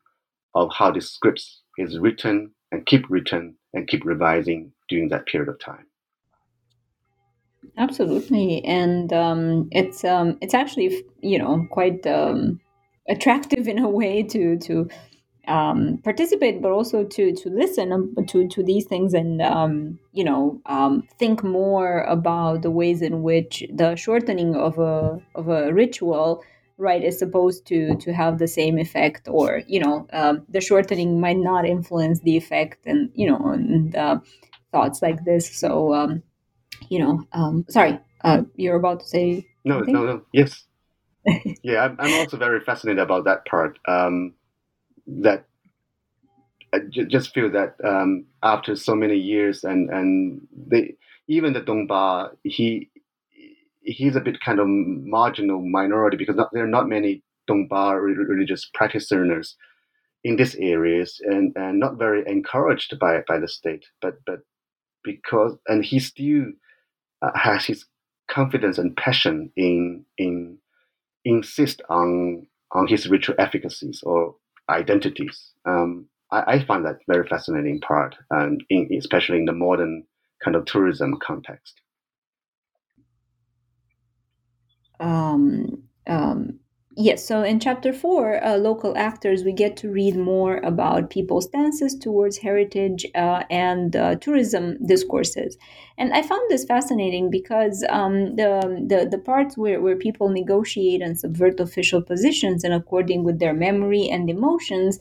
[0.53, 1.45] of how this script
[1.77, 5.85] is written and keep written and keep revising during that period of time.
[7.77, 12.61] Absolutely, and um, it's um, it's actually you know quite um,
[13.09, 14.88] attractive in a way to to
[15.47, 20.23] um, participate, but also to to listen um, to to these things and um, you
[20.23, 25.73] know um, think more about the ways in which the shortening of a of a
[25.73, 26.43] ritual
[26.77, 31.19] right is supposed to to have the same effect or you know um, the shortening
[31.21, 34.19] might not influence the effect and you know and uh,
[34.71, 36.21] thoughts like this so um,
[36.89, 39.47] you know, um, sorry, uh, you're about to say.
[39.63, 39.93] No, something?
[39.93, 40.21] no, no.
[40.31, 40.63] Yes.
[41.63, 43.79] yeah, I'm, I'm, also very fascinated about that part.
[43.88, 44.34] Um,
[45.07, 45.45] that
[46.73, 50.95] I j- just feel that um, after so many years, and and they
[51.27, 52.89] even the Dongba, he
[53.81, 58.69] he's a bit kind of marginal minority because not, there are not many Dongba religious
[58.73, 59.55] practitioners
[60.23, 63.85] in these areas, and, and not very encouraged by by the state.
[64.01, 64.39] But but
[65.03, 66.45] because and he still
[67.21, 67.85] uh, has his
[68.29, 70.57] confidence and passion in in
[71.25, 74.35] insist on on his ritual efficacies or
[74.69, 75.51] identities.
[75.65, 80.04] Um, I, I, find that very fascinating part, and in, especially in the modern
[80.43, 81.82] kind of tourism context.
[84.99, 86.60] Um, um,
[86.97, 91.43] Yes, so in chapter four, uh, local actors, we get to read more about people's
[91.45, 95.58] stances towards heritage uh, and uh, tourism discourses.
[95.97, 101.01] And I found this fascinating because um, the, the, the parts where, where people negotiate
[101.01, 104.97] and subvert official positions and according with their memory and emotions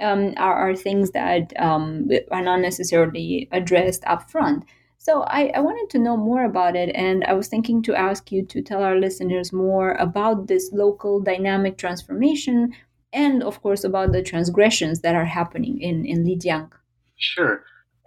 [0.00, 4.64] um, are, are things that um, are not necessarily addressed up front.
[5.06, 8.32] So I, I wanted to know more about it, and I was thinking to ask
[8.32, 12.74] you to tell our listeners more about this local dynamic transformation,
[13.12, 16.72] and of course about the transgressions that are happening in in Lijiang.
[17.18, 17.62] Sure.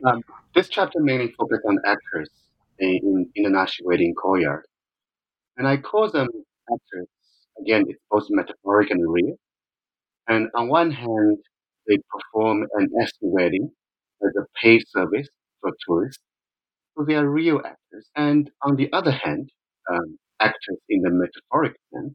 [0.05, 0.21] Um,
[0.53, 2.29] this chapter mainly focuses on actors
[2.79, 4.65] in, in the Naxi wedding courtyard,
[5.55, 6.27] and I call them
[6.73, 7.07] actors.
[7.61, 9.35] Again, it's both metaphoric and real.
[10.27, 11.37] And on one hand,
[11.87, 12.89] they perform an
[13.21, 13.71] wedding
[14.21, 15.29] as a paid service
[15.61, 16.23] for tourists
[16.97, 18.09] so they are real actors.
[18.15, 19.49] And on the other hand,
[19.91, 22.13] um, actors in the metaphoric sense,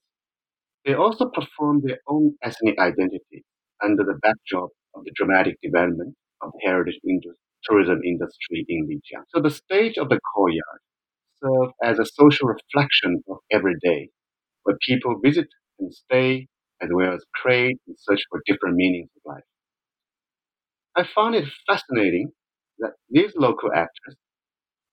[0.84, 3.44] they also perform their own ethnic identity
[3.82, 9.24] under the backdrop of the dramatic development of the heritage industry, tourism industry in Lijiang.
[9.28, 10.80] So the stage of the courtyard
[11.42, 14.10] serves as a social reflection of everyday
[14.64, 15.48] where people visit
[15.80, 16.48] and stay,
[16.82, 19.44] as well as create and search for different meanings of life.
[20.96, 22.32] I found it fascinating
[22.78, 24.16] that these local actors,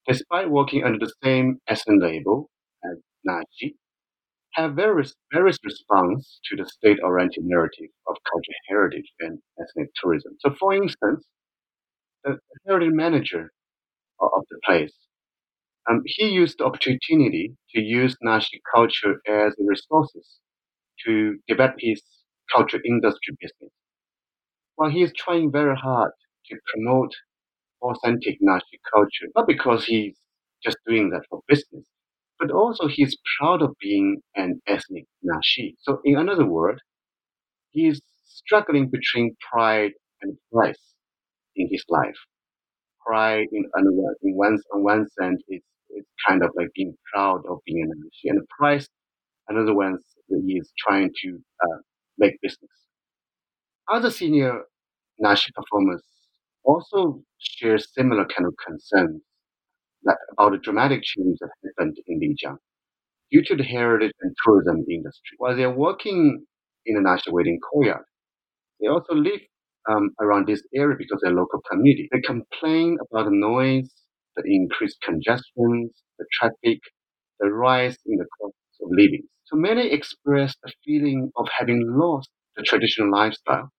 [0.08, 2.50] despite working under the same SN label
[2.84, 3.76] as Naxi,
[4.54, 10.34] have various, various response to the state-oriented narrative of cultural heritage and ethnic tourism.
[10.40, 11.26] So, for instance,
[12.24, 12.38] the
[12.68, 13.52] heritage manager
[14.20, 14.94] of the place,
[15.90, 20.40] um, he used the opportunity to use Naxi culture as a resources
[21.06, 22.02] to develop his
[22.54, 23.72] culture industry business.
[24.76, 26.12] While he is trying very hard
[26.48, 27.12] to promote
[27.82, 30.18] authentic Naxi culture, not because he's
[30.64, 31.86] just doing that for business,
[32.40, 35.76] but also he's proud of being an ethnic Naxi.
[35.80, 36.82] So, in another word,
[37.72, 39.92] he's struggling between pride
[40.22, 40.94] and price
[41.56, 42.18] in his life.
[43.06, 47.60] Pride, in, in one, on one sense, is, is kind of like being proud of
[47.66, 48.88] being a Naxi, and price,
[49.50, 49.98] another one,
[50.30, 51.78] he is trying to uh,
[52.18, 52.72] make business.
[53.92, 54.64] Other senior
[55.24, 56.04] Naxi performers
[56.64, 59.22] also share similar kind of concerns
[60.34, 62.58] about the dramatic change that happened in Lijiang
[63.32, 65.36] due to the heritage and tourism industry.
[65.38, 66.46] While they're working
[66.86, 68.06] in the National wedding courtyard,
[68.82, 69.42] they also live
[69.90, 72.10] um, around this area because they're local community.
[72.12, 73.92] They complain about the noise,
[74.36, 76.80] the increased congestion, the traffic,
[77.40, 79.24] the rise in the cost of living.
[79.46, 83.70] So many express a feeling of having lost the traditional lifestyle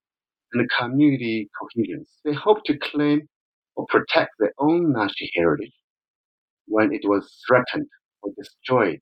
[0.52, 2.06] and the community cohesion.
[2.24, 3.28] They hope to claim
[3.76, 5.74] or protect their own Naxi heritage
[6.66, 7.88] when it was threatened
[8.22, 9.00] or destroyed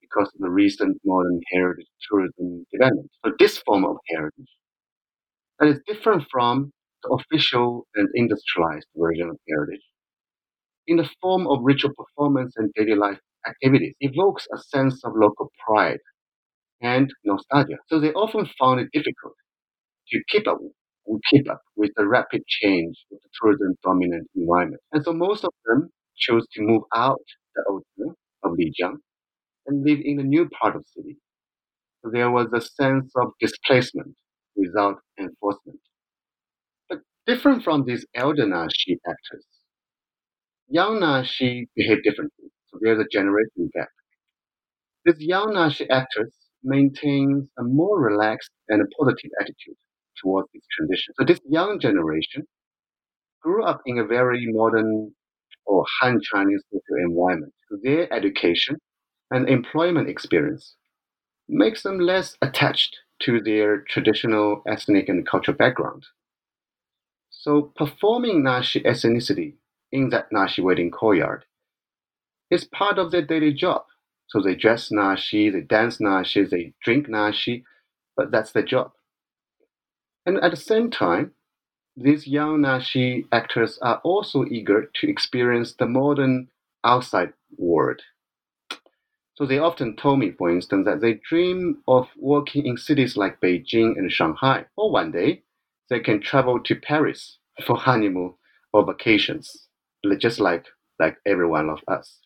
[0.00, 3.10] because of the recent modern heritage tourism development.
[3.24, 4.50] So this form of heritage
[5.58, 9.82] that is different from the official and industrialized version of heritage
[10.86, 15.50] in the form of ritual performance and daily life activities evokes a sense of local
[15.66, 16.00] pride
[16.82, 17.78] and nostalgia.
[17.88, 19.34] So they often found it difficult
[20.08, 20.58] to keep up
[21.30, 24.82] keep up with the rapid change of the tourism dominant environment.
[24.92, 27.20] And so most of them chose to move out
[27.54, 27.84] the old
[28.42, 28.96] of Lijiang
[29.66, 31.16] and live in a new part of the city.
[32.02, 34.14] So there was a sense of displacement
[34.56, 35.80] without enforcement.
[36.88, 39.46] But different from these elder Naxi actors,
[40.68, 42.50] young Naxi behave differently.
[42.66, 43.88] So there's a generation gap.
[45.04, 49.76] These young Naxi actors maintains a more relaxed and a positive attitude
[50.22, 51.14] towards this transition.
[51.18, 52.44] So this young generation
[53.42, 55.12] grew up in a very modern
[55.66, 57.52] or Han Chinese social environment.
[57.68, 58.76] So their education
[59.30, 60.76] and employment experience
[61.48, 66.04] makes them less attached to their traditional ethnic and cultural background.
[67.30, 69.54] So performing Naxi ethnicity
[69.92, 71.44] in that Naxi wedding courtyard
[72.50, 73.84] is part of their daily job.
[74.28, 77.62] So they dress Naxi, they dance Naxi, they drink Naxi,
[78.16, 78.92] but that's their job.
[80.26, 81.32] And at the same time,
[81.96, 86.48] these young Naxi actors are also eager to experience the modern
[86.82, 88.00] outside world.
[89.34, 93.40] So they often told me, for instance, that they dream of working in cities like
[93.40, 95.42] Beijing and Shanghai, or one day
[95.90, 98.34] they can travel to Paris for honeymoon
[98.72, 99.68] or vacations,
[100.18, 100.66] just like,
[100.98, 102.20] like every one of us.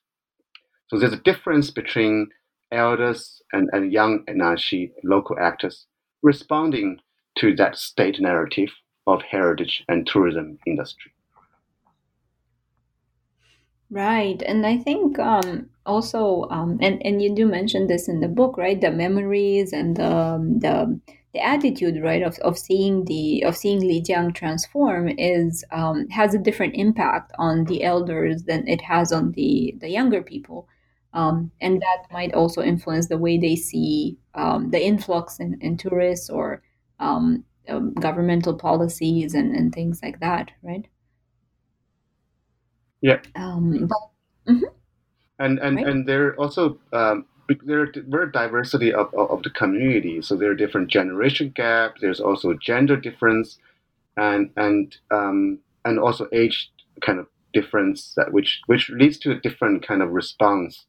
[0.89, 2.29] So there's a difference between
[2.73, 5.87] elders and, and young Naxi local actors
[6.23, 7.01] responding
[7.39, 8.71] to that state narrative
[9.07, 11.13] of heritage and tourism industry.
[13.91, 18.29] Right, and I think um, also, um, and and you do mention this in the
[18.29, 18.79] book, right?
[18.79, 21.01] The memories and the um, the,
[21.33, 26.39] the attitude, right, of, of seeing the of seeing Lijiang transform is um, has a
[26.39, 30.69] different impact on the elders than it has on the the younger people,
[31.15, 35.79] um, and that might also influence the way they see um, the influx in, in
[35.79, 36.63] tourists or
[36.99, 40.87] um, um, governmental policies and, and things like that, right?
[43.01, 43.21] Yeah.
[43.37, 44.65] Um, but, mm-hmm.
[45.39, 45.87] And and right?
[45.87, 47.27] and there also um,
[47.65, 50.21] there are very diversity of, of, the community.
[50.21, 52.01] So there are different generation gaps.
[52.01, 53.59] There's also gender difference,
[54.17, 56.71] and and um, and also age
[57.01, 60.87] kind of difference that which which leads to a different kind of response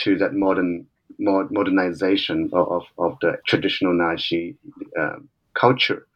[0.00, 0.86] to that modern
[1.18, 4.56] modernization of, of, of the traditional Naxi
[4.98, 5.28] um,
[5.58, 6.06] culture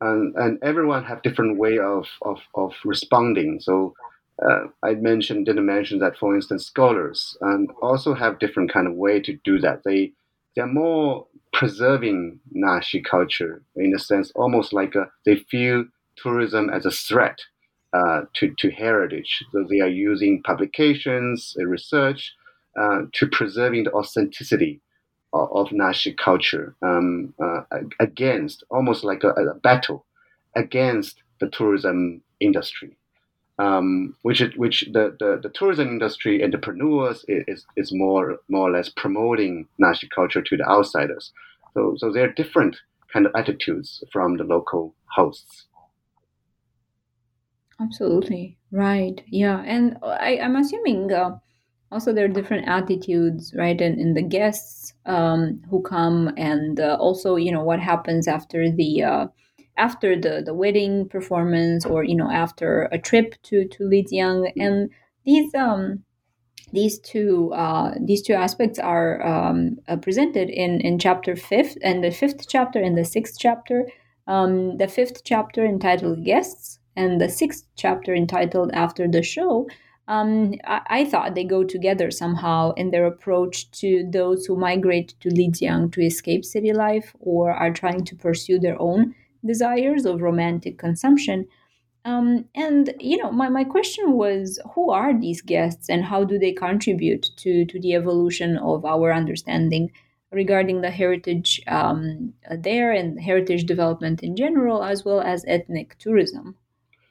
[0.00, 3.60] and, and everyone have different way of, of, of responding.
[3.60, 3.94] So
[4.42, 8.94] uh, I mentioned didn't mention that for instance scholars and also have different kind of
[8.94, 9.82] way to do that.
[9.84, 10.12] They
[10.54, 15.84] they're more preserving Naxi culture in a sense, almost like a, they feel
[16.16, 17.38] tourism as a threat
[17.92, 19.44] uh, to to heritage.
[19.52, 22.32] So they are using publications, research
[22.80, 24.80] uh, to preserving the authenticity
[25.32, 27.62] of, Naxi culture um, uh,
[28.00, 30.06] against, almost like a, a, battle
[30.56, 32.96] against the tourism industry.
[33.58, 38.88] Um, which which the, the, the, tourism industry entrepreneurs is, is more more or less
[38.88, 41.32] promoting Naxi culture to the outsiders.
[41.74, 42.76] So so there are different
[43.12, 45.66] kind of attitudes from the local hosts.
[47.80, 49.22] Absolutely right.
[49.26, 51.38] Yeah, and I, I'm assuming uh,
[51.90, 56.78] also there are different attitudes, right, and in, in the guests um, who come, and
[56.80, 59.26] uh, also you know what happens after the uh,
[59.76, 64.90] after the the wedding performance, or you know after a trip to to Lijiang, and
[65.24, 66.04] these um
[66.72, 72.04] these two uh, these two aspects are um, uh, presented in in chapter fifth and
[72.04, 73.86] the fifth chapter and the sixth chapter.
[74.26, 79.68] Um, the fifth chapter entitled guests and the sixth chapter entitled After the Show,
[80.08, 85.14] um, I, I, thought they go together somehow in their approach to those who migrate
[85.20, 90.22] to Lijiang to escape city life or are trying to pursue their own desires of
[90.22, 91.46] romantic consumption.
[92.06, 96.38] Um, and you know, my, my question was, who are these guests, and how do
[96.38, 99.92] they contribute to to the evolution of our understanding
[100.32, 106.56] regarding the heritage um, there and heritage development in general, as well as ethnic tourism?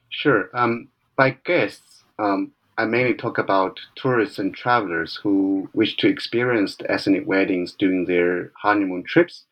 [0.08, 0.50] Sure.
[0.52, 6.76] Um, by guests, um, I mainly talk about tourists and travelers who wish to experience
[6.76, 9.46] the ethnic weddings during their honeymoon trips,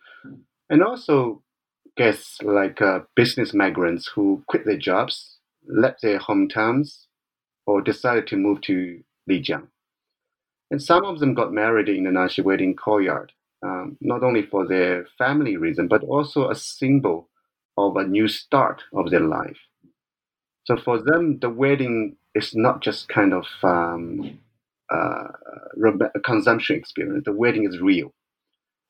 [0.70, 1.42] and also
[1.96, 7.06] guests like uh, business migrants who quit their jobs, left their hometowns,
[7.66, 9.66] or decided to move to Lijiang.
[10.70, 14.68] And some of them got married in the Naxi wedding courtyard, um, not only for
[14.68, 17.28] their family reason, but also a symbol
[17.76, 19.58] of a new start of their life.
[20.66, 24.39] So for them, the wedding is not just kind of um,
[24.93, 25.28] uh,
[26.14, 27.24] a consumption experience.
[27.24, 28.12] The wedding is real.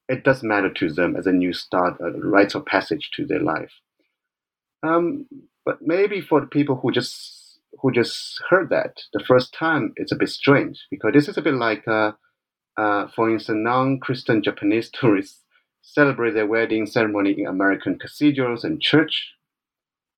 [0.08, 3.40] It does matter to them as a new start, a rites of passage to their
[3.40, 3.72] life.
[4.82, 5.26] Um,
[5.64, 10.12] but maybe for the people who just who just heard that the first time, it's
[10.12, 12.12] a bit strange because this is a bit like, uh,
[12.78, 15.42] uh, for instance, non-Christian Japanese tourists
[15.82, 19.32] celebrate their wedding ceremony in American cathedrals and church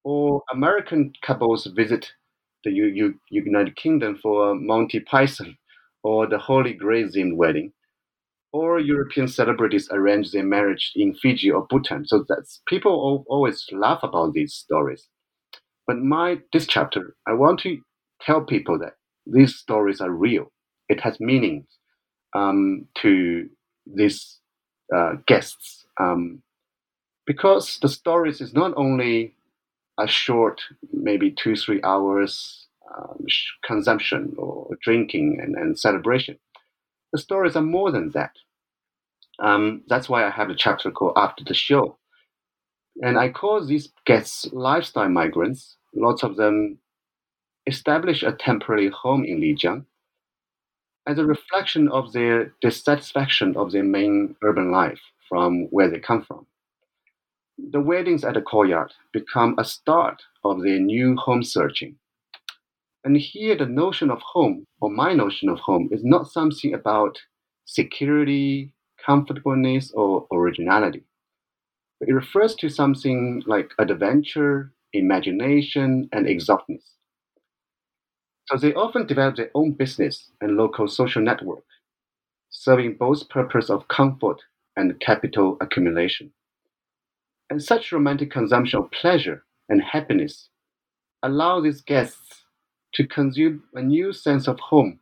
[0.04, 2.12] or American couples visit
[2.70, 5.56] the U- United Kingdom for Monty Python
[6.02, 7.72] or the Holy Grail themed wedding,
[8.52, 12.06] or European celebrities arrange their marriage in Fiji or Bhutan.
[12.06, 15.08] So that's people always laugh about these stories.
[15.86, 17.78] But my this chapter, I want to
[18.22, 18.94] tell people that
[19.26, 20.52] these stories are real.
[20.88, 21.66] It has meaning
[22.34, 23.48] um, to
[23.86, 24.38] these
[24.94, 26.42] uh, guests um,
[27.26, 29.36] because the stories is not only
[29.98, 33.26] a short, maybe two, three hours um,
[33.64, 36.38] consumption or drinking and, and celebration.
[37.12, 38.32] The stories are more than that.
[39.40, 41.98] Um, that's why I have a chapter called After the Show.
[43.02, 45.76] And I call these guests lifestyle migrants.
[45.94, 46.78] Lots of them
[47.66, 49.84] establish a temporary home in Lijiang
[51.06, 56.22] as a reflection of their dissatisfaction of their main urban life from where they come
[56.22, 56.46] from
[57.58, 61.96] the weddings at the courtyard become a start of their new home searching.
[63.04, 67.18] And here, the notion of home, or my notion of home, is not something about
[67.64, 68.72] security,
[69.04, 71.04] comfortableness, or originality.
[72.00, 76.84] But it refers to something like adventure, imagination, and exoticness.
[78.46, 81.64] So they often develop their own business and local social network,
[82.50, 84.42] serving both purpose of comfort
[84.76, 86.32] and capital accumulation.
[87.50, 90.50] And such romantic consumption of pleasure and happiness
[91.22, 92.44] allow these guests
[92.94, 95.00] to consume a new sense of home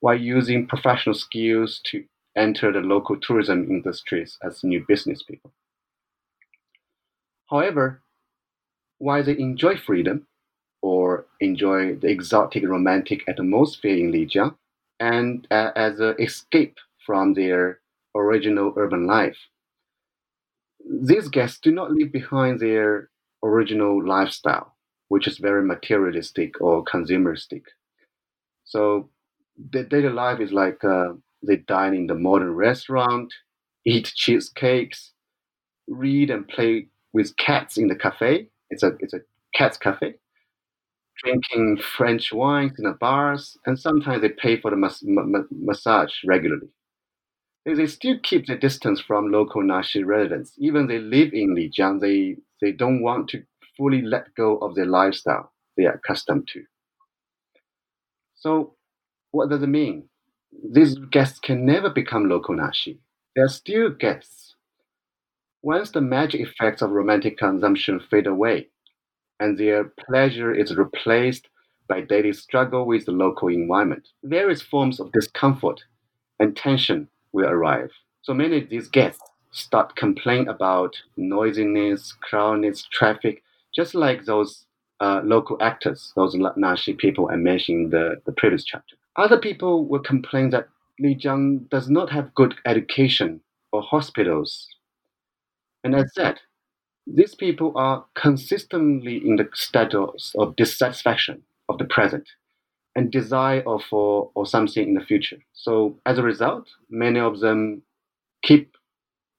[0.00, 2.04] while using professional skills to
[2.36, 5.52] enter the local tourism industries as new business people.
[7.50, 8.02] However,
[8.98, 10.26] while they enjoy freedom
[10.82, 14.56] or enjoy the exotic romantic atmosphere in Lijiang
[15.00, 17.80] and uh, as an escape from their
[18.14, 19.38] original urban life,
[20.88, 23.10] these guests do not leave behind their
[23.42, 24.76] original lifestyle,
[25.08, 27.62] which is very materialistic or consumeristic.
[28.64, 29.10] So
[29.56, 33.32] their daily life is like uh, they dine in the modern restaurant,
[33.84, 35.12] eat cheesecakes,
[35.88, 38.50] read and play with cats in the cafe.
[38.70, 39.20] It's a it's a
[39.54, 40.16] cat's cafe.
[41.22, 46.12] Drinking French wines in the bars, and sometimes they pay for the mas- ma- massage
[46.24, 46.70] regularly
[47.74, 50.54] they still keep the distance from local Naxi residents.
[50.58, 53.42] Even they live in Lijiang, they, they don't want to
[53.76, 56.64] fully let go of their lifestyle they are accustomed to.
[58.34, 58.74] So,
[59.30, 60.08] what does it mean?
[60.72, 62.98] These guests can never become local Naxi.
[63.34, 64.54] they are still guests.
[65.62, 68.68] Once the magic effects of romantic consumption fade away,
[69.40, 71.48] and their pleasure is replaced
[71.88, 75.82] by daily struggle with the local environment, various forms of discomfort
[76.40, 77.08] and tension
[77.38, 77.90] will arrive.
[78.22, 79.22] So many of these guests
[79.52, 83.42] start complaining about noisiness, crowdedness, traffic,
[83.74, 84.66] just like those
[85.00, 88.96] uh, local actors, those Naxi people I mentioned in the, the previous chapter.
[89.16, 90.68] Other people will complain that
[91.02, 93.40] Lijiang does not have good education
[93.72, 94.68] or hospitals.
[95.84, 96.40] And as said,
[97.06, 102.28] these people are consistently in the status of dissatisfaction of the present
[102.98, 105.38] and desire of for or something in the future.
[105.52, 107.82] So as a result, many of them
[108.42, 108.76] keep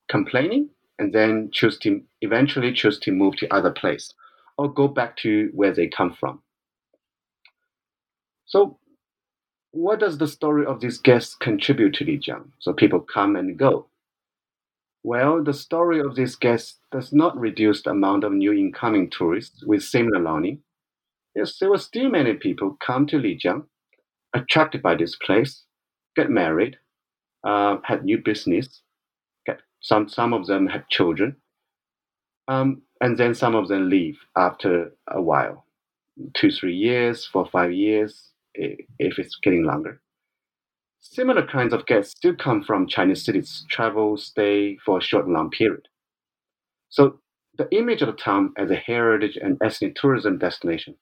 [0.09, 4.13] complaining and then choose to eventually choose to move to other place
[4.57, 6.41] or go back to where they come from.
[8.45, 8.79] So
[9.71, 12.51] what does the story of these guests contribute to Lijiang?
[12.59, 13.87] So people come and go.
[15.03, 19.65] Well, the story of these guests does not reduce the amount of new incoming tourists
[19.65, 20.63] with similar longing.
[21.39, 23.63] Yes, there were still many people come to Lijiang,
[24.35, 25.63] attracted by this place,
[26.17, 26.75] get married,
[27.45, 28.81] uh, had new business,
[29.45, 31.37] get some some of them had children,
[32.49, 35.65] um, and then some of them leave after a while,
[36.35, 40.01] two three years, four five years, if it's getting longer.
[40.99, 45.33] Similar kinds of guests still come from Chinese cities, travel, stay for a short and
[45.35, 45.87] long period.
[46.89, 47.21] So
[47.57, 50.97] the image of the town as a heritage and ethnic tourism destination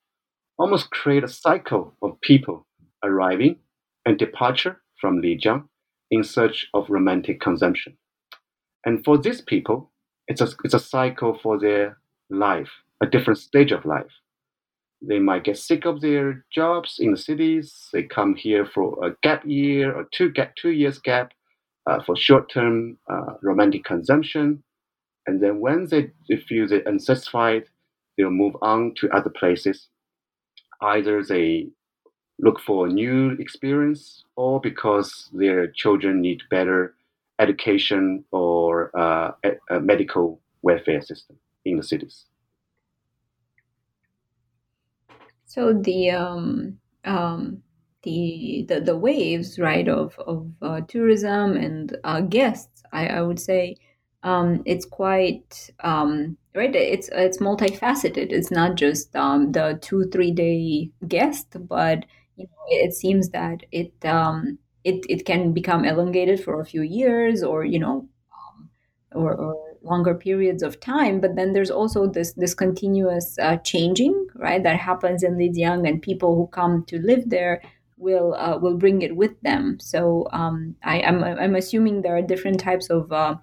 [0.57, 2.65] almost create a cycle of people
[3.03, 3.57] arriving
[4.05, 5.67] and departure from Lijiang
[6.09, 7.97] in search of romantic consumption.
[8.85, 9.91] And for these people,
[10.27, 11.97] it's a, it's a cycle for their
[12.29, 12.69] life,
[13.01, 14.11] a different stage of life.
[15.01, 17.89] They might get sick of their jobs in the cities.
[17.93, 21.33] They come here for a gap year or two gap, two years gap
[21.85, 24.63] uh, for short-term uh, romantic consumption.
[25.27, 26.11] And then when they
[26.47, 27.65] feel they're unsatisfied,
[28.17, 29.89] they'll move on to other places.
[30.81, 31.67] Either they
[32.39, 36.93] look for a new experience or because their children need better
[37.39, 42.25] education or uh, a, a medical welfare system in the cities.
[45.45, 47.63] So the um, um,
[48.03, 53.39] the, the the waves, right, of of uh, tourism and uh, guests, I, I would
[53.39, 53.77] say,
[54.23, 56.75] um, it's quite um, right.
[56.75, 58.31] It's it's multifaceted.
[58.31, 62.05] It's not just um, the two three day guest, but
[62.35, 66.81] you know, it seems that it um, it it can become elongated for a few
[66.81, 68.69] years, or you know, um,
[69.13, 74.27] or, or longer periods of time but then there's also this this continuous uh, changing
[74.35, 77.61] right that happens in Lijiang and people who come to live there
[77.97, 82.17] will uh, will bring it with them so um, I, am I'm, I'm assuming there
[82.17, 83.35] are different types of uh,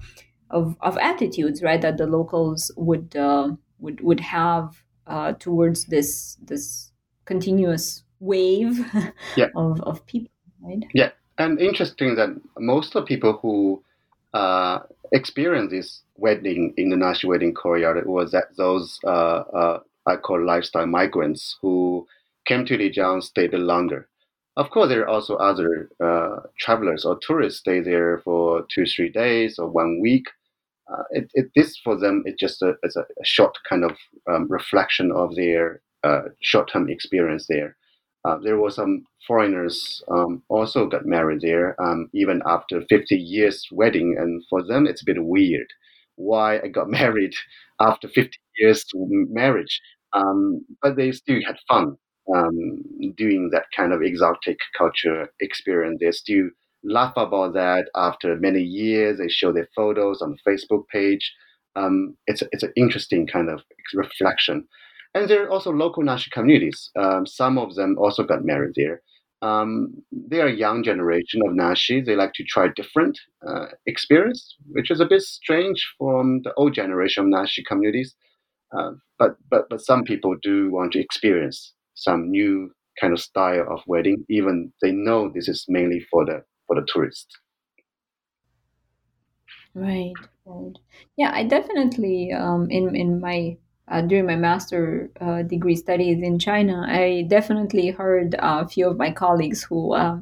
[0.55, 3.51] of, of attitudes right that the locals would uh,
[3.81, 6.93] would would have uh, towards this this
[7.25, 8.79] continuous wave
[9.37, 9.49] yeah.
[9.57, 10.31] of, of people
[10.63, 13.83] right yeah and interesting that most of the people who
[14.33, 14.79] uh,
[15.13, 20.45] experienced this wedding in the international wedding courtyard was that those uh, uh, I call
[20.45, 22.07] lifestyle migrants who
[22.47, 24.09] came to Lijiang stayed longer.
[24.57, 29.09] Of course, there are also other uh, travelers or tourists stay there for two, three
[29.09, 30.27] days or one week.
[30.93, 33.93] Uh, it, it, this for them it's just a, it's a, short kind of
[34.31, 37.77] um, reflection of their uh, short-term experience there.
[38.25, 43.67] Uh, there were some foreigners um, also got married there, um, even after 50 years
[43.71, 45.67] wedding, and for them it's a bit weird.
[46.17, 47.35] Why I got married
[47.81, 49.81] after 50 years marriage,
[50.13, 51.97] um, but they still had fun
[52.35, 52.83] um,
[53.17, 55.99] doing that kind of exotic culture experience.
[56.01, 56.49] They still
[56.85, 59.19] laugh about that after many years.
[59.19, 61.33] They show their photos on the Facebook page.
[61.77, 63.63] Um, it's it's an interesting kind of
[63.95, 64.67] reflection.
[65.15, 66.91] And there are also local Naxi communities.
[66.99, 69.01] Um, some of them also got married there.
[69.43, 72.05] Um, they are a young generation of Naxi.
[72.05, 76.75] They like to try different uh, experience, which is a bit strange from the old
[76.75, 78.17] generation of Naxi communities.
[78.77, 82.71] Uh, but, but, but some people do want to experience some new
[83.01, 86.87] kind of style of wedding, even they know this is mainly for the, for the
[86.87, 87.37] tourists.
[89.75, 90.13] Right,
[90.47, 90.77] right.
[91.17, 93.57] Yeah, I definitely, um, in, in my
[93.89, 98.97] uh, during my master uh, degree studies in China, I definitely heard a few of
[98.97, 100.21] my colleagues who uh,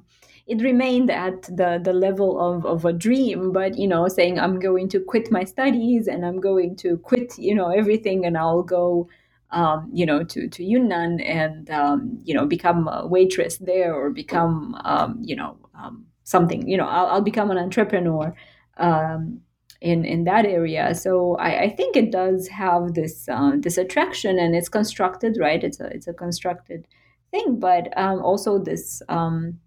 [0.49, 4.59] it remained at the the level of, of a dream, but you know, saying I'm
[4.59, 8.63] going to quit my studies and I'm going to quit, you know, everything, and I'll
[8.65, 9.09] go,
[9.51, 14.11] um, you know, to to Yunnan and um, you know become a waitress there or
[14.11, 18.35] become, um, you know, um, something, you know, I'll, I'll become an entrepreneur.
[18.77, 19.41] um,
[19.81, 20.95] in in that area.
[20.95, 25.63] So I, I think it does have this uh, this attraction, and it's constructed right.
[25.63, 26.87] It's a it's a constructed
[27.31, 29.59] thing, but um, also this um,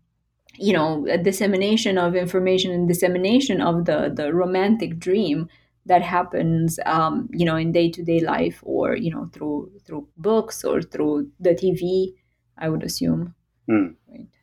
[0.58, 5.50] you know dissemination of information and dissemination of the the romantic dream
[5.86, 10.82] that happens um, you know in day-to-day life or you know through through books or
[10.82, 12.14] through the tv
[12.58, 13.36] i would assume
[13.70, 13.94] mm.
[14.10, 14.35] right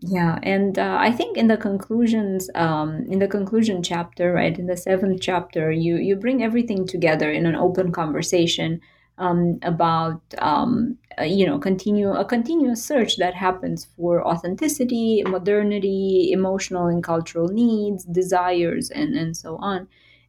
[0.00, 4.66] yeah and uh, i think in the conclusions um, in the conclusion chapter right in
[4.66, 8.80] the seventh chapter you you bring everything together in an open conversation
[9.18, 16.30] um, about um, uh, you know continue a continuous search that happens for authenticity, modernity,
[16.32, 19.86] emotional and cultural needs, desires, and and so on.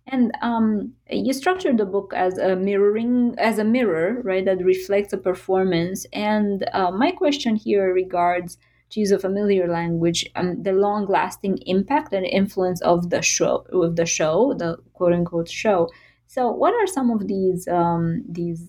[0.08, 5.14] And um, you structure the book as a mirroring, as a mirror, right, that reflects
[5.14, 6.06] a performance.
[6.12, 8.58] And uh, my question here regards,
[8.92, 13.96] to use a familiar language, um, the long-lasting impact and influence of the show, of
[13.96, 15.90] the show, the quote-unquote show.
[16.28, 18.68] So, what are some of these um, these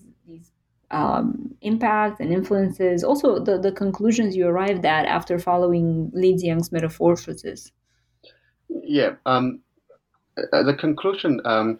[0.93, 7.71] um, impacts and influences, also the, the conclusions you arrived at after following Lijiang's metamorphosis.
[8.69, 9.61] Yeah, um,
[10.37, 11.79] uh, the conclusion, um,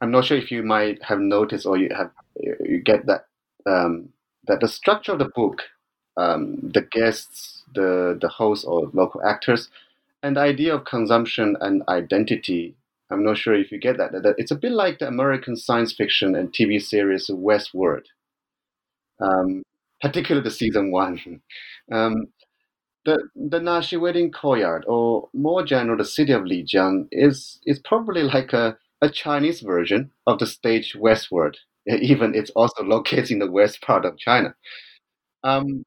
[0.00, 3.26] I'm not sure if you might have noticed or you have you get that
[3.66, 4.08] um,
[4.48, 5.62] that the structure of the book,
[6.16, 9.68] um, the guests, the the hosts or local actors,
[10.22, 12.76] and the idea of consumption and identity.
[13.10, 14.34] I'm not sure if you get that.
[14.38, 18.06] it's a bit like the American science fiction and TV series Westworld
[19.22, 19.62] um,
[20.00, 21.40] particularly the season one.
[21.90, 22.28] Um,
[23.04, 28.22] the the Naxi wedding courtyard, or more general, the city of Lijiang, is is probably
[28.22, 31.56] like a, a Chinese version of the stage Westworld.
[31.88, 34.54] Even it's also located in the west part of China.
[35.42, 35.84] Um,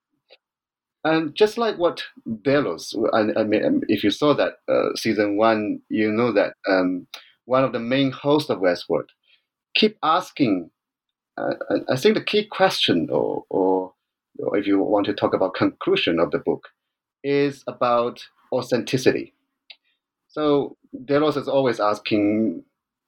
[1.05, 2.03] and just like what
[2.43, 7.07] Delos, I, I mean, if you saw that uh, season one, you know that um,
[7.45, 9.07] one of the main hosts of Westworld
[9.75, 10.71] keep asking
[11.37, 11.55] uh,
[11.89, 13.93] I think the key question, or, or,
[14.39, 16.69] or if you want to talk about conclusion of the book,
[17.23, 19.33] is about authenticity.
[20.29, 22.63] So Delos is always asking,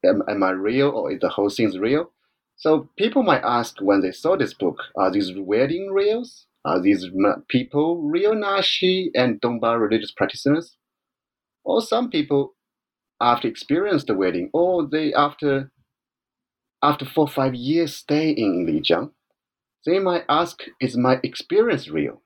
[0.05, 2.11] am, am I real or is the whole thing real?
[2.57, 6.46] So people might ask when they saw this book, are these wedding reals?
[6.67, 7.05] Are these
[7.47, 10.75] people real Naxi and Dongba religious practitioners?
[11.63, 12.55] Or some people,
[13.21, 15.71] after experience the wedding, or they after
[16.83, 19.11] after four or five years stay in Lijiang,
[19.85, 22.21] they might ask, is my experience real?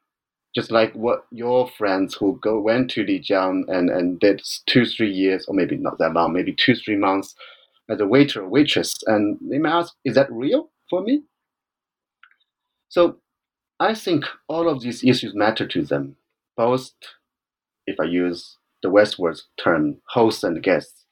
[0.56, 5.12] Just like what your friends who go went to Lijiang and, and did two, three
[5.12, 7.36] years, or maybe not that long, maybe two, three months
[7.90, 11.24] as a waiter or waitress, and they might ask, is that real for me?
[12.90, 13.20] So
[13.82, 16.18] I think all of these issues matter to them,
[16.56, 16.92] both,
[17.88, 21.06] if I use the Westworld term, hosts and guests.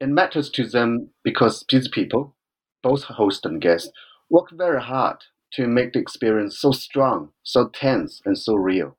[0.00, 2.34] It matters to them because these people,
[2.82, 3.92] both host and guest,
[4.30, 5.18] work very hard
[5.52, 8.96] to make the experience so strong, so tense, and so real.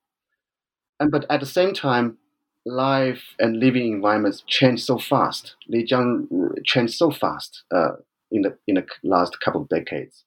[1.00, 2.20] And but at the same time,
[2.68, 5.56] life and living environments change so fast.
[5.68, 6.28] Lijiang
[6.66, 7.94] changed so fast uh,
[8.30, 10.24] in the in the last couple of decades.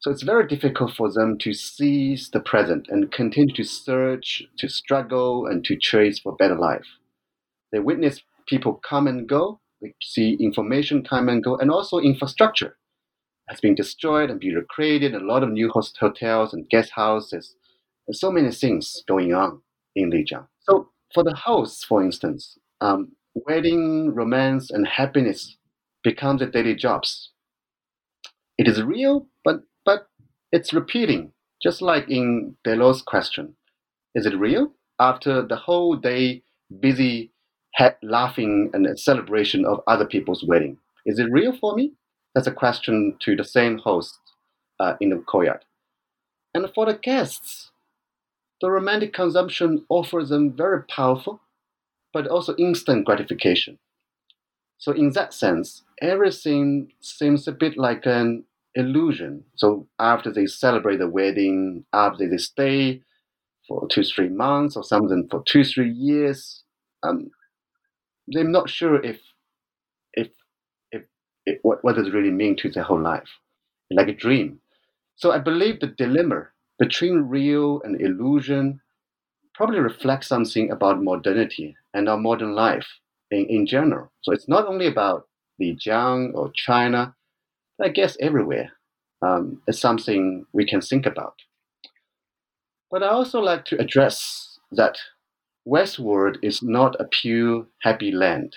[0.00, 4.68] So it's very difficult for them to seize the present and continue to search, to
[4.68, 6.86] struggle, and to chase for better life.
[7.72, 12.76] They witness people come and go, we see information come and go, and also infrastructure
[13.48, 15.14] has been destroyed and be recreated.
[15.14, 17.54] A lot of new hotels and guest houses,
[18.06, 19.62] and so many things going on
[19.96, 20.46] in Lijiang.
[20.60, 25.56] So for the hosts, for instance, um, wedding, romance, and happiness
[26.04, 27.30] becomes their daily jobs.
[28.58, 29.62] It is real, but
[30.52, 31.32] it's repeating,
[31.62, 33.54] just like in Delos' question.
[34.14, 34.72] Is it real?
[35.00, 36.42] After the whole day
[36.80, 37.32] busy
[38.02, 40.78] laughing and celebration of other people's wedding.
[41.06, 41.92] Is it real for me?
[42.34, 44.18] That's a question to the same host
[44.80, 45.64] uh, in the courtyard.
[46.54, 47.70] And for the guests,
[48.60, 51.40] the romantic consumption offers them very powerful,
[52.12, 53.78] but also instant gratification.
[54.78, 58.44] So, in that sense, everything seems a bit like an
[58.78, 59.44] illusion.
[59.56, 63.02] So, after they celebrate the wedding, after they stay
[63.68, 66.64] for two, three months, or something for two, three years,
[67.02, 67.30] um,
[68.28, 69.20] they're not sure if
[70.14, 70.28] if
[70.92, 73.28] if, what, what does it really mean to their whole life,
[73.90, 74.60] like a dream.
[75.16, 76.48] So I believe the dilemma
[76.78, 78.80] between real and illusion
[79.54, 82.86] probably reflects something about modernity and our modern life
[83.30, 84.12] in, in general.
[84.22, 87.14] So it's not only about the Lijiang or China,
[87.80, 88.72] I guess everywhere.
[89.22, 91.34] Um, it's something we can think about.
[92.90, 94.98] But I also like to address that
[95.66, 98.56] Westworld is not a pure happy land.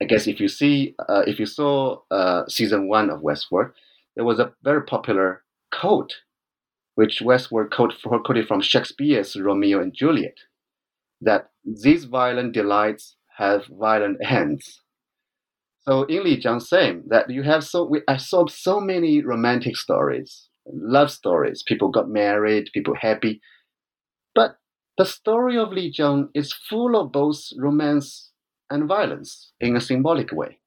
[0.00, 3.72] I guess if you see, uh, if you saw uh, season one of Westworld,
[4.16, 6.12] there was a very popular quote,
[6.96, 10.38] which Westworld quoted from Shakespeare's Romeo and Juliet,
[11.20, 14.81] that these violent delights have violent ends.
[15.84, 20.48] So in Lijiang, same that you have so we, I saw so many romantic stories,
[20.66, 21.62] love stories.
[21.66, 23.40] People got married, people happy,
[24.34, 24.56] but
[24.96, 28.30] the story of Lijiang is full of both romance
[28.70, 30.58] and violence in a symbolic way.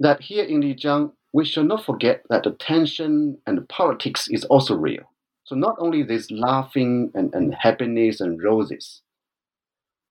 [0.00, 4.44] That here in Lijiang, we should not forget that the tension and the politics is
[4.46, 5.04] also real.
[5.44, 9.02] So not only this laughing and, and happiness and roses,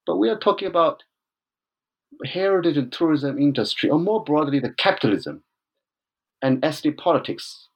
[0.05, 1.03] but we are talking about
[2.25, 5.43] heritage and tourism industry, or more broadly, the capitalism
[6.41, 7.67] and ethnic politics,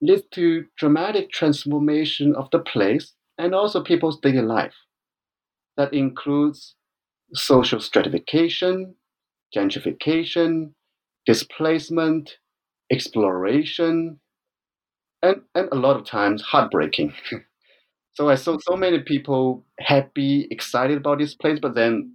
[0.00, 4.74] leads to dramatic transformation of the place and also people's daily life.
[5.76, 6.74] That includes
[7.34, 8.94] social stratification,
[9.54, 10.72] gentrification,
[11.26, 12.38] displacement,
[12.90, 14.18] exploration,
[15.22, 17.12] and, and a lot of times heartbreaking.
[18.14, 22.12] so I saw so many people happy, excited about this place, but then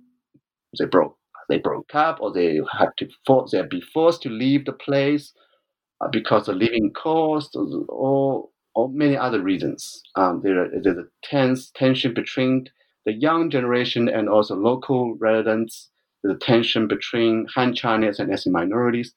[0.79, 1.17] they broke
[1.49, 5.33] they broke up or they had to for, they be forced to leave the place
[6.01, 10.01] uh, because of living costs or, or many other reasons.
[10.15, 12.65] Um, there, there's a tense tension between
[13.05, 15.89] the young generation and also local residents.
[16.25, 19.13] A tension between Han Chinese and ethnic minorities,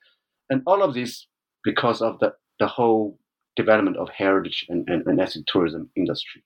[0.50, 1.28] and all of this
[1.62, 3.16] because of the, the whole
[3.54, 6.42] development of heritage and, and, and ethnic tourism industry.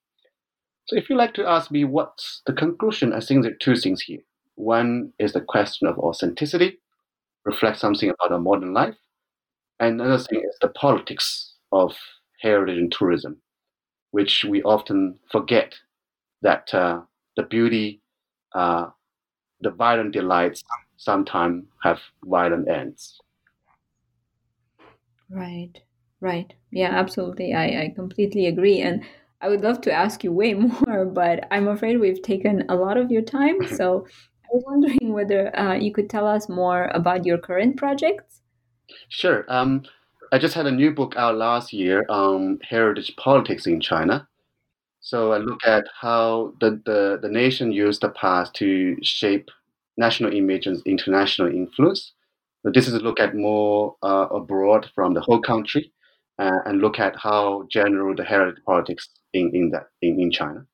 [0.87, 3.76] So if you like to ask me what's the conclusion, I think there are two
[3.76, 4.20] things here.
[4.61, 6.81] One is the question of authenticity,
[7.45, 8.97] reflect something about our modern life.
[9.81, 11.97] And another thing is the politics of
[12.43, 13.43] heritage and tourism,
[14.13, 15.75] which we often forget
[16.43, 17.03] that uh,
[17.37, 18.03] the beauty,
[18.55, 18.91] uh,
[19.61, 20.63] the violent delights
[20.97, 23.21] sometimes have violent ends.
[25.31, 25.81] Right,
[26.21, 26.53] right.
[26.71, 27.55] Yeah, absolutely.
[27.55, 28.81] I, I completely agree.
[28.81, 29.05] And
[29.41, 32.97] I would love to ask you way more, but I'm afraid we've taken a lot
[32.97, 33.65] of your time.
[33.67, 34.07] So
[34.53, 38.41] was wondering whether uh, you could tell us more about your current projects.
[39.09, 39.45] Sure.
[39.49, 39.85] Um,
[40.33, 44.29] I just had a new book out last year on heritage politics in China.
[45.01, 49.51] So I look at how the, the, the nation used the past to shape
[49.97, 52.13] national image and international influence.
[52.63, 55.93] This is a look at more uh, abroad from the whole country
[56.39, 60.67] uh, and look at how general the heritage politics in, in that in, in China.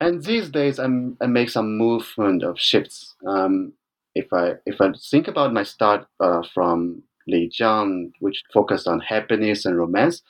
[0.00, 3.14] And these days, I'm, I make some movement of shifts.
[3.26, 3.72] Um,
[4.14, 9.64] if I if I think about my start uh, from Lijiang, which focused on happiness
[9.64, 10.22] and romance,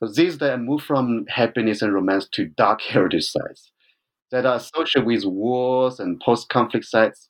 [0.00, 3.72] so these days I move from happiness and romance to dark heritage sites
[4.30, 7.28] that are associated with wars and post-conflict sites,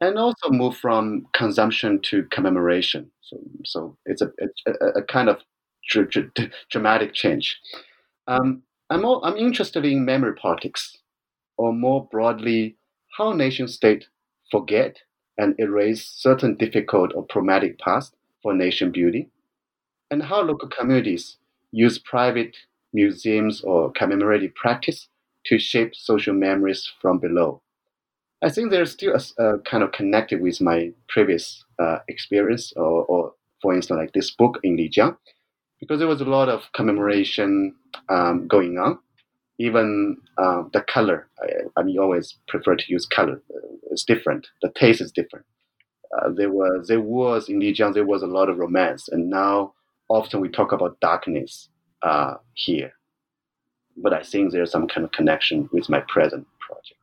[0.00, 3.10] and also move from consumption to commemoration.
[3.22, 4.30] So, so it's a,
[4.66, 5.38] a, a kind of
[5.90, 7.58] dr- dr- dramatic change.
[8.26, 10.96] Um, I'm, all, I'm interested in memory politics
[11.60, 12.74] or more broadly,
[13.18, 14.06] how nation state
[14.50, 14.96] forget
[15.36, 19.30] and erase certain difficult or traumatic past for nation building,
[20.10, 21.36] and how local communities
[21.70, 22.56] use private
[22.94, 25.08] museums or commemorative practice
[25.44, 27.60] to shape social memories from below.
[28.42, 33.04] I think there's still a, a kind of connected with my previous uh, experience, or,
[33.04, 35.14] or, for instance, like this book in Lijiang,
[35.78, 37.74] because there was a lot of commemoration
[38.08, 38.98] um, going on
[39.60, 41.28] even uh, the color.
[41.38, 43.42] I, I mean, always prefer to use color.
[43.90, 44.48] It's different.
[44.62, 45.44] The taste is different.
[46.16, 49.74] Uh, there was there was in Lijiang there was a lot of romance, and now
[50.08, 51.68] often we talk about darkness
[52.02, 52.92] uh, here.
[53.96, 57.00] But I think there's some kind of connection with my present project.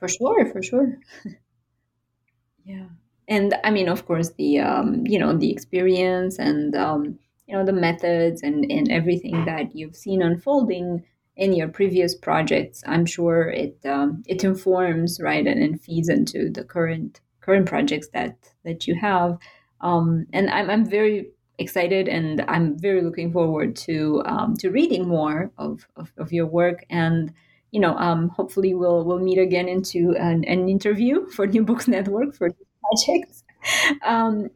[0.00, 0.98] For sure, for sure.
[2.64, 2.88] yeah,
[3.28, 7.18] and I mean, of course, the um, you know the experience and um,
[7.48, 11.02] you know the methods and and everything that you've seen unfolding
[11.36, 16.50] in your previous projects i'm sure it um, it informs right and, and feeds into
[16.50, 19.38] the current current projects that that you have.
[19.80, 21.30] Um, and I'm, I'm very
[21.60, 26.46] excited and i'm very looking forward to um, to reading more of, of, of your
[26.46, 26.84] work.
[26.90, 27.32] And
[27.70, 31.88] you know um, hopefully we'll we'll meet again into an, an interview for new books
[31.88, 32.50] network for
[32.84, 33.44] projects.
[34.06, 34.48] Um,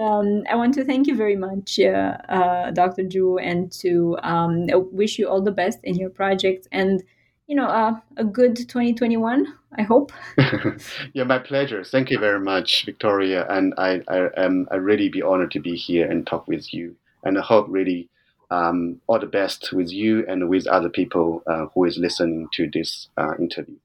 [0.00, 3.04] um, I want to thank you very much, uh, uh, Dr.
[3.04, 7.02] Zhu, and to um, wish you all the best in your project and,
[7.46, 9.46] you know, uh, a good 2021,
[9.78, 10.12] I hope.
[11.14, 11.82] yeah, my pleasure.
[11.84, 13.46] Thank you very much, Victoria.
[13.48, 16.96] And I, I am I really be honored to be here and talk with you.
[17.24, 18.08] And I hope really
[18.50, 22.68] um, all the best with you and with other people uh, who is listening to
[22.72, 23.76] this uh, interview.